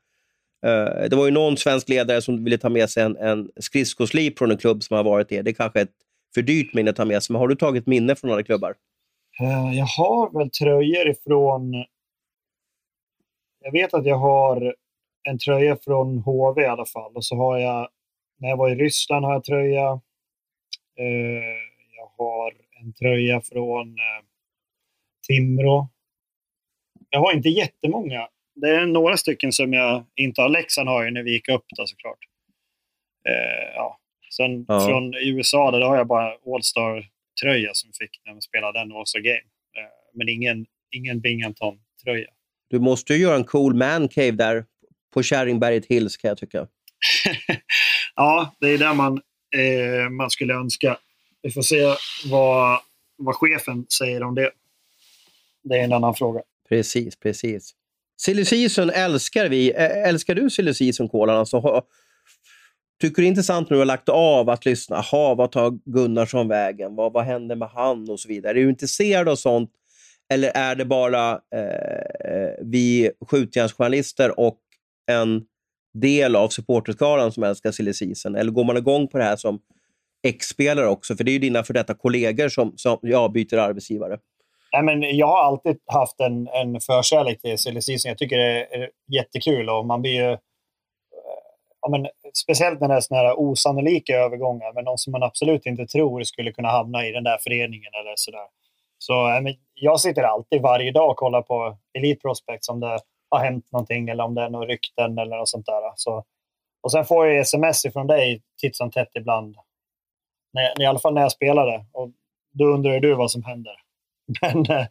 [0.66, 4.38] Eh, det var ju någon svensk ledare som ville ta med sig en, en skridskoslip
[4.38, 5.42] från en klubb som har varit det.
[5.42, 5.94] Det är kanske ett
[6.34, 8.76] för dyrt minne att ta med sig, men har du tagit minne från några klubbar?
[9.42, 11.86] Eh, jag har väl tröjor ifrån...
[13.62, 14.76] Jag vet att jag har
[15.30, 17.16] en tröja från HV i alla fall.
[17.16, 17.90] Och så har jag,
[18.38, 20.02] när jag var i Ryssland har jag tröja.
[21.00, 21.60] Eh,
[21.98, 23.96] jag har en tröja från
[25.28, 25.90] Timrå.
[27.10, 28.28] Jag har inte jättemånga.
[28.62, 30.50] Det är några stycken som jag inte har.
[30.50, 32.20] Leksand har jag när vi gick upp då såklart.
[33.30, 34.00] Eh, ja.
[34.32, 34.86] Sen ja.
[34.88, 39.38] från USA där har jag bara All-Star-tröja som fick när man spelade den All-Star Game.
[39.78, 42.28] Eh, men ingen, ingen Binghamton-tröja.
[42.70, 44.66] Du måste ju göra en cool man cave där
[45.14, 46.68] på Kärringberget Hills kan jag tycka.
[48.16, 49.22] ja, det är där man,
[49.56, 50.98] eh, man skulle önska.
[51.42, 51.84] Vi får se
[52.26, 52.80] vad,
[53.18, 54.52] vad chefen säger om det
[55.64, 56.42] det är en annan fråga.
[56.70, 57.76] Precis, precis.
[58.22, 59.72] Silly season älskar vi.
[59.72, 61.38] Älskar du silly season kolan?
[61.38, 61.84] Alltså,
[63.02, 64.96] tycker du det är intressant när du har lagt av att lyssna?
[64.96, 66.96] Aha, vad tar Gunnarsson vägen?
[66.96, 68.10] Vad, vad händer med han?
[68.10, 68.52] och så vidare.
[68.52, 69.72] Är du intresserad av sånt?
[70.34, 74.60] Eller är det bara eh, eh, vi skjutjärnsjournalister och
[75.12, 75.44] en
[75.94, 78.36] del av supporterskaran som älskar silly season?
[78.36, 79.60] Eller går man igång på det här som
[80.28, 81.16] ex-spelare också?
[81.16, 84.18] För det är ju dina för detta kollegor som, som ja, byter arbetsgivare.
[84.74, 88.10] Nej, men jag har alltid haft en, en förkärlek till silly season.
[88.10, 90.32] Jag tycker det är jättekul och man blir ju...
[90.32, 90.40] Eh,
[91.82, 95.66] ja, men, speciellt när det är såna här osannolika övergångar med någon som man absolut
[95.66, 98.48] inte tror skulle kunna hamna i den där föreningen eller sådär.
[98.98, 99.14] Så
[99.44, 103.00] men, jag sitter alltid varje dag och kollar på Elite Prospects om det
[103.30, 105.92] har hänt någonting eller om det är några rykten eller något sånt där.
[105.96, 106.24] Så,
[106.82, 109.56] och sen får jag sms från dig titt som tätt ibland.
[110.54, 111.86] När, I alla fall när jag spelade.
[111.92, 112.10] Och
[112.52, 113.74] då undrar du vad som händer.
[114.42, 114.86] Men, eh,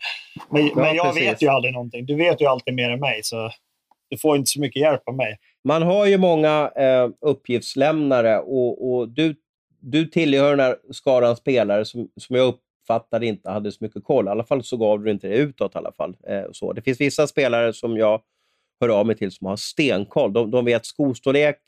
[0.51, 1.23] men, ja, men jag precis.
[1.23, 2.07] vet ju aldrig någonting.
[2.07, 3.51] Du vet ju alltid mer än mig, så
[4.11, 5.39] du får inte så mycket hjälp av mig.
[5.65, 9.35] Man har ju många eh, uppgiftslämnare och, och, du,
[9.81, 14.27] du tillhör den här skaran spelare som, som jag uppfattade inte hade så mycket koll.
[14.27, 15.75] I alla fall så gav du inte det utåt.
[15.75, 16.17] I alla fall.
[16.29, 16.73] Eh, så.
[16.73, 18.23] Det finns vissa spelare som jag
[18.81, 20.33] hör av mig till som har stenkoll.
[20.33, 21.59] De, de vet skostorlek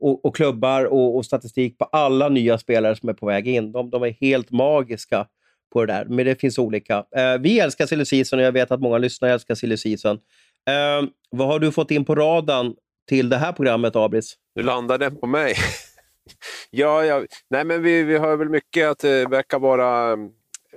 [0.00, 3.72] och, och klubbar och, och, statistik på alla nya spelare som är på väg in.
[3.72, 5.26] De, de är helt magiska
[5.72, 6.04] på det där.
[6.04, 7.04] Men det finns olika.
[7.16, 10.16] Eh, vi älskar silly season och jag vet att många lyssnare älskar silly season.
[10.68, 12.74] Eh, vad har du fått in på radarn
[13.08, 14.34] till det här programmet, Abris?
[14.54, 15.54] Nu landar den på mig.
[16.70, 20.12] ja, ja, nej men vi, vi hör väl mycket att det verkar vara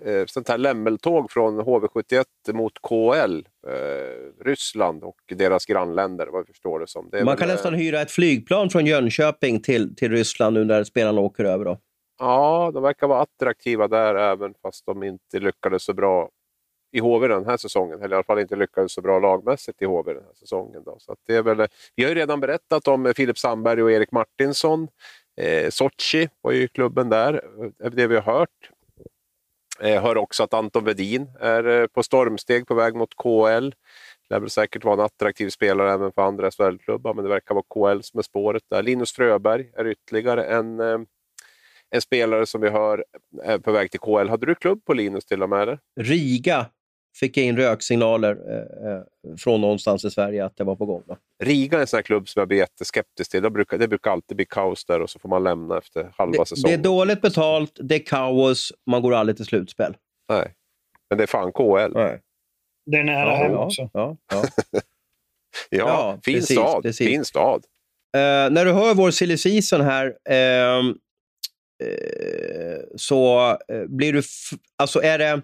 [0.05, 2.23] eh, sånt här lämmeltåg från HV71
[2.53, 7.09] mot KL, eh, Ryssland och deras grannländer, vad jag förstår det som.
[7.11, 10.83] Det Man kan väl, nästan hyra ett flygplan från Jönköping till, till Ryssland nu när
[10.83, 11.65] spelarna åker över.
[11.65, 11.77] Då.
[12.21, 16.29] Ja, de verkar vara attraktiva där även fast de inte lyckades så bra
[16.91, 18.01] i HV den här säsongen.
[18.01, 20.83] Eller i alla fall inte lyckades så bra lagmässigt i HV den här säsongen.
[20.85, 20.95] Då.
[20.99, 24.87] Så det är väl, vi har ju redan berättat om Filip Sandberg och Erik Martinsson.
[25.41, 27.43] Eh, Sochi var ju klubben där,
[27.83, 28.69] eh, det vi har hört.
[29.79, 33.69] Eh, hör också att Anton Vedin är eh, på stormsteg på väg mot KL.
[33.69, 37.55] Det lär väl säkert vara en attraktiv spelare även för andra SHL-klubbar, men det verkar
[37.55, 38.83] vara KL som är spåret där.
[38.83, 40.99] Linus Fröberg är ytterligare en, eh,
[41.95, 43.05] en spelare som vi hör
[43.43, 44.29] är på väg till KL.
[44.29, 45.61] Hade du klubb på Linus till och med?
[45.61, 45.79] Eller?
[45.99, 46.65] Riga
[47.19, 49.01] fick jag in röksignaler eh, eh,
[49.37, 51.03] från någonstans i Sverige att det var på gång.
[51.07, 51.17] Då.
[51.43, 53.41] Riga är en sån här klubb som jag blir jätteskeptisk till.
[53.41, 56.39] Det brukar, det brukar alltid bli kaos där och så får man lämna efter halva
[56.43, 56.77] det, säsongen.
[56.77, 59.97] Det är dåligt betalt, det är kaos, man går aldrig till slutspel.
[60.29, 60.53] Nej,
[61.09, 61.93] men det är fan KL.
[61.93, 62.21] Nej.
[62.85, 63.89] Det är nära Ja, hem också.
[63.93, 64.43] ja, ja.
[65.69, 66.83] Ja, Ja, fin precis, stad.
[66.83, 67.07] precis.
[67.07, 67.65] Fin stad.
[68.15, 68.19] Eh,
[68.51, 70.83] när du hör vår silly season här eh,
[71.81, 74.21] Eh, så eh, blir du...
[74.77, 75.41] Alltså är det...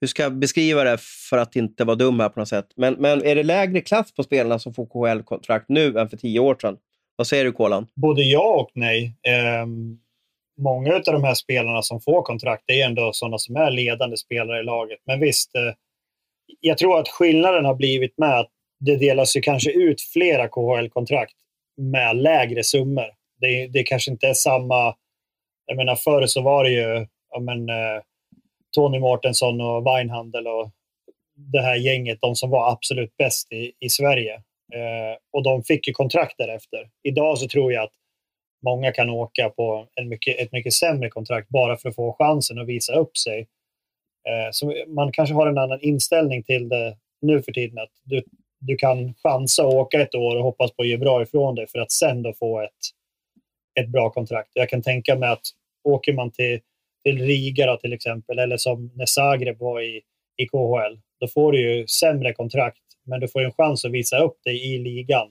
[0.00, 0.98] Hur ska jag beskriva det
[1.30, 2.66] för att inte vara dum här på något sätt?
[2.76, 6.40] Men, men är det lägre klass på spelarna som får KHL-kontrakt nu än för tio
[6.40, 6.76] år sedan?
[7.16, 7.86] Vad säger du, Kolan?
[7.94, 9.14] Både ja och nej.
[9.22, 9.66] Eh,
[10.60, 14.60] många av de här spelarna som får kontrakt är ändå sådana som är ledande spelare
[14.60, 14.98] i laget.
[15.06, 15.74] Men visst, eh,
[16.60, 21.32] jag tror att skillnaden har blivit med att det delas ju kanske ut flera KHL-kontrakt
[21.76, 23.06] med lägre summor.
[23.40, 24.94] Det, det kanske inte är samma...
[25.68, 28.02] Jag menar, förr så var det ju ja, men, eh,
[28.74, 30.70] Tony Mårtensson och Weinhandel och
[31.36, 34.34] det här gänget, de som var absolut bäst i, i Sverige.
[34.74, 36.88] Eh, och de fick ju kontrakt därefter.
[37.02, 37.92] Idag så tror jag att
[38.64, 42.58] många kan åka på en mycket, ett mycket sämre kontrakt bara för att få chansen
[42.58, 43.40] att visa upp sig.
[44.28, 47.78] Eh, så man kanske har en annan inställning till det nu för tiden.
[47.78, 48.22] Att du,
[48.60, 51.66] du kan chansa och åka ett år och hoppas på att ge bra ifrån dig
[51.66, 52.70] för att sen då få ett,
[53.80, 54.50] ett bra kontrakt.
[54.52, 55.42] Jag kan tänka mig att
[55.84, 56.60] åker man till,
[57.04, 60.02] till Riga då, till exempel, eller som när Zagreb var i,
[60.36, 63.92] i KHL, då får du ju sämre kontrakt, men du får ju en chans att
[63.92, 65.28] visa upp dig i ligan.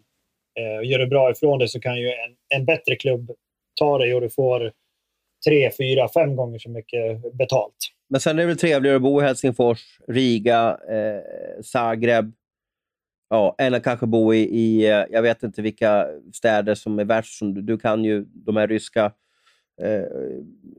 [0.60, 3.32] Eh, gör du bra ifrån dig så kan ju en, en bättre klubb
[3.80, 4.72] ta dig och du får
[5.48, 7.76] tre, fyra, fem gånger så mycket betalt.
[8.10, 12.34] Men sen är det väl trevligare att bo i Helsingfors, Riga, eh, Zagreb.
[13.30, 17.38] Ja, eller kanske bo i, i, eh, jag vet inte vilka städer som är värst.
[17.38, 19.05] Som du, du kan ju de här ryska,
[19.82, 20.03] eh,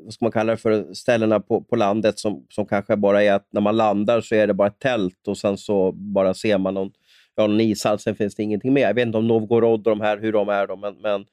[0.04, 3.32] vad ska man kalla det för, ställena på, på landet som, som kanske bara är
[3.32, 6.58] att när man landar så är det bara ett tält och sen så bara ser
[6.58, 6.90] man någon,
[7.34, 8.82] ja, någon ishall, sen finns det ingenting mer.
[8.82, 11.26] Jag vet inte om Novgorod och de här, hur de är, då, men, men,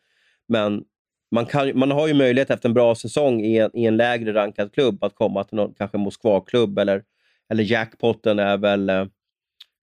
[0.48, 0.84] men
[1.32, 4.34] man, kan, man har ju möjlighet efter en bra säsong i en, i en lägre
[4.34, 7.04] rankad klubb att komma till någon, kanske Moskva-klubb eller,
[7.50, 9.06] eller jackpotten är väl eh,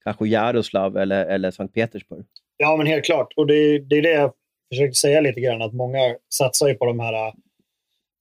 [0.05, 2.25] kanske Jaroslav eller, eller Sankt Petersburg.
[2.57, 3.33] Ja, men helt klart.
[3.37, 4.33] Och det, det är det jag
[4.73, 7.33] försökte säga lite grann, att många satsar ju på de här äh,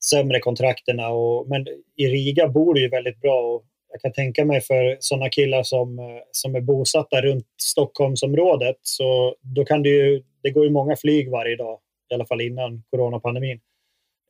[0.10, 1.10] sämre kontrakterna.
[1.10, 3.42] Och, men i Riga bor det ju väldigt bra.
[3.42, 8.78] Och jag kan tänka mig för sådana killar som, äh, som är bosatta runt Stockholmsområdet,
[8.82, 11.80] så då kan det ju, det går ju många flyg varje dag,
[12.12, 13.60] i alla fall innan coronapandemin.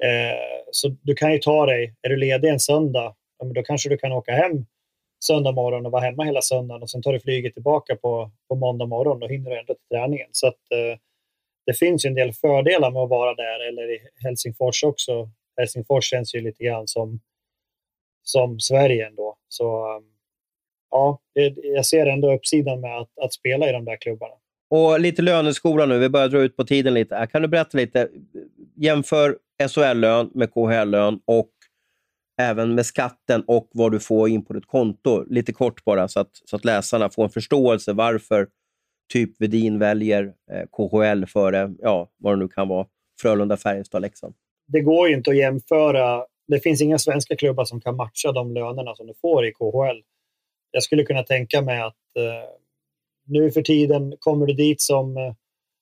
[0.04, 3.64] Eh, så du kan ju ta dig, är du ledig en söndag, ja, men då
[3.64, 4.66] kanske du kan åka hem
[5.24, 8.55] söndag morgon och vara hemma hela söndagen och sen tar du flyget tillbaka på, på
[8.55, 9.19] måndag morgon.
[9.19, 10.30] Då hinner du ändå till träningen.
[10.32, 10.99] Så att, eh,
[11.65, 15.30] det finns ju en del fördelar med att vara där, eller i Helsingfors också.
[15.57, 17.19] Helsingfors känns ju lite grann som,
[18.24, 19.36] som Sverige ändå.
[19.47, 20.03] Så ehm,
[20.91, 21.19] ja,
[21.63, 24.34] jag ser ändå uppsidan med att, att spela i de där klubbarna.
[24.69, 27.28] Och lite löneskola nu, vi börjar dra ut på tiden lite.
[27.32, 28.09] Kan du berätta lite,
[28.76, 29.38] jämför
[29.69, 31.51] SHL-lön med KHL-lön och
[32.41, 35.23] även med skatten och vad du får in på ditt konto.
[35.29, 38.47] Lite kort bara, så att, så att läsarna får en förståelse varför
[39.13, 42.87] typ Vedin väljer eh, KHL före, ja, vad det nu kan vara,
[43.21, 44.33] Frölunda, Färjestad, Leksand.
[44.67, 46.25] Det går ju inte att jämföra.
[46.47, 50.01] Det finns inga svenska klubbar som kan matcha de lönerna som du får i KHL.
[50.71, 52.49] Jag skulle kunna tänka mig att eh,
[53.25, 55.33] nu för tiden kommer du dit som, eh,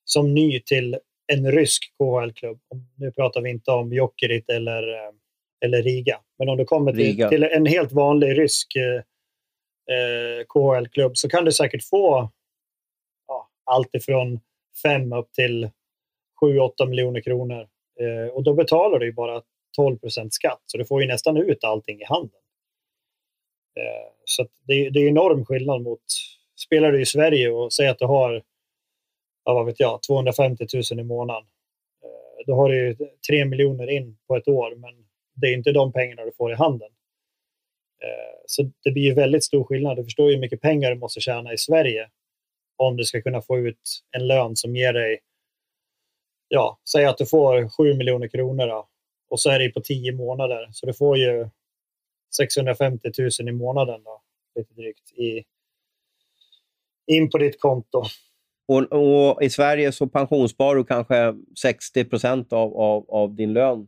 [0.05, 0.97] som ny till
[1.33, 2.59] en rysk KHL-klubb.
[2.97, 5.11] Nu pratar vi inte om Jokerit eller, eh,
[5.65, 6.19] eller Riga.
[6.37, 9.03] Men om du kommer till, till en helt vanlig rysk eh,
[9.95, 12.29] eh, KHL-klubb så kan du säkert få
[13.27, 14.39] ja, allt ifrån
[14.83, 15.69] fem upp till
[16.41, 17.67] 7-8 miljoner kronor.
[17.99, 19.41] Eh, och då betalar du ju bara
[19.75, 22.39] 12 procent skatt, så du får ju nästan ut allting i handen.
[23.79, 26.03] Eh, så det, det är enorm skillnad mot,
[26.65, 28.43] spelar du i Sverige och säger att du har,
[29.43, 31.43] ja, vad vet jag, 250 000 i månaden.
[32.03, 32.95] Eh, då har du ju
[33.29, 35.08] 3 miljoner in på ett år, men
[35.41, 36.89] det är inte de pengarna du får i handen.
[38.03, 39.97] Eh, Så det blir ju väldigt stor skillnad.
[39.97, 42.09] Du förstår ju hur mycket pengar du måste tjäna i Sverige
[42.77, 45.19] om du ska kunna få ut en lön som ger dig,
[46.47, 48.87] ja, säg att du får 7 miljoner kronor då,
[49.29, 50.67] och så är det på 10 månader.
[50.71, 51.49] Så du får ju
[52.37, 53.09] 650
[53.39, 54.03] 000 i månaden.
[54.03, 54.21] Då.
[54.55, 55.43] lite drygt i,
[57.07, 58.03] in på ditt konto.
[58.67, 63.87] Och, och, I Sverige så pensionssparar du kanske 60 procent av, av, av, din lön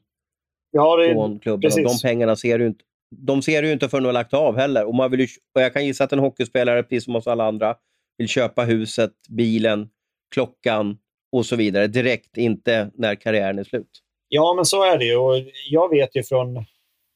[0.72, 1.72] ja, det, från klubben.
[1.74, 2.84] Och de pengarna ser du inte,
[3.15, 4.86] de ser du inte förrän du har lagt av heller.
[4.86, 7.47] Och man vill ju, och jag kan gissa att en hockeyspelare, precis som oss alla
[7.47, 7.76] andra,
[8.17, 9.89] vill köpa huset, bilen,
[10.34, 10.97] klockan
[11.32, 14.01] och så vidare direkt, inte när karriären är slut.
[14.28, 15.15] Ja, men så är det ju.
[15.17, 15.36] Och
[15.69, 16.65] jag vet ju från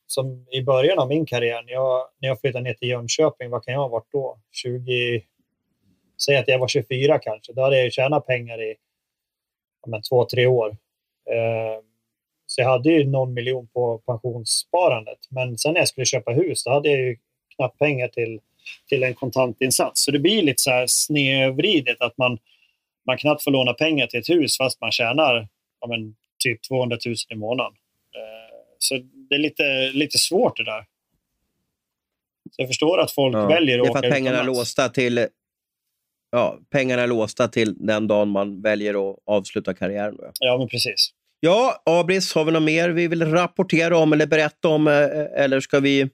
[0.08, 3.64] som i början av min karriär, när jag, när jag flyttade ner till Jönköping, vad
[3.64, 4.40] kan jag ha varit då?
[4.52, 5.24] 20...
[6.26, 7.54] Säg att jag var 24 kanske.
[7.54, 8.76] Då hade jag ju tjänat pengar i
[9.88, 10.70] ja, två, tre år.
[11.30, 11.82] Eh,
[12.56, 15.18] så jag hade ju någon miljon på pensionssparandet.
[15.30, 17.18] Men sen när jag skulle köpa hus, då hade jag ju
[17.56, 18.40] knappt pengar till,
[18.90, 20.06] till en kontantinsats.
[20.06, 22.38] Så det blir lite så här snedvridet att man,
[23.06, 25.48] man knappt får låna pengar till ett hus fast man tjänar
[25.82, 27.74] ja, men, typ 200 000 i månaden.
[28.16, 28.96] Eh, så
[29.30, 30.86] det är lite, lite svårt det där.
[32.52, 35.28] Så jag förstår att folk ja, väljer att åka att pengarna är låsta till
[36.32, 40.18] Ja, pengarna är låsta till den dagen man väljer att avsluta karriären.
[40.40, 41.14] Ja, men precis.
[41.46, 44.88] Ja, Abris, har vi något mer vi vill rapportera om eller berätta om?
[44.88, 46.10] Eh, eller ska vi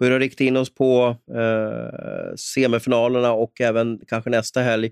[0.00, 4.90] börja rikta in oss på eh, semifinalerna och även kanske nästa helg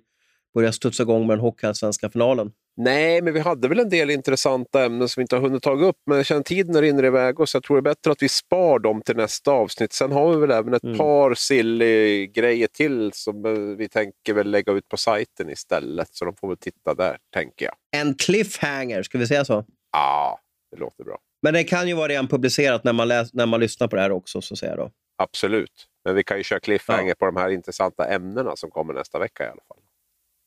[0.55, 2.53] börja studsa igång med den hockeyallsvenska finalen?
[2.76, 5.72] Nej, men vi hade väl en del intressanta ämnen som vi inte har hunnit ta
[5.72, 8.28] upp, men jag känner tiden rinner iväg så jag tror det är bättre att vi
[8.28, 9.93] spar dem till nästa avsnitt.
[9.93, 10.99] Sen har vi väl även ett mm.
[10.99, 13.43] par silly grejer till som
[13.78, 17.66] vi tänker väl lägga ut på sajten istället, så de får väl titta där, tänker
[17.66, 17.74] jag.
[18.01, 19.64] En cliffhanger, ska vi säga så?
[19.97, 20.40] Ja,
[20.70, 21.18] det låter bra.
[21.42, 24.03] Men det kan ju vara redan publicerat när man, läs, när man lyssnar på det
[24.03, 24.92] här också, så säger jag då.
[25.18, 27.14] Absolut, men vi kan ju köra cliffhanger ja.
[27.18, 29.78] på de här intressanta ämnena som kommer nästa vecka i alla fall.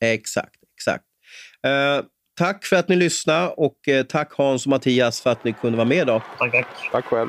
[0.04, 1.04] Exakt, exakt.
[1.66, 2.06] Uh,
[2.38, 5.76] tack för att ni lyssnade och uh, tack Hans och Mattias för att ni kunde
[5.76, 6.22] vara med idag.
[6.38, 6.66] Tack, tack.
[6.92, 7.28] Tack själv.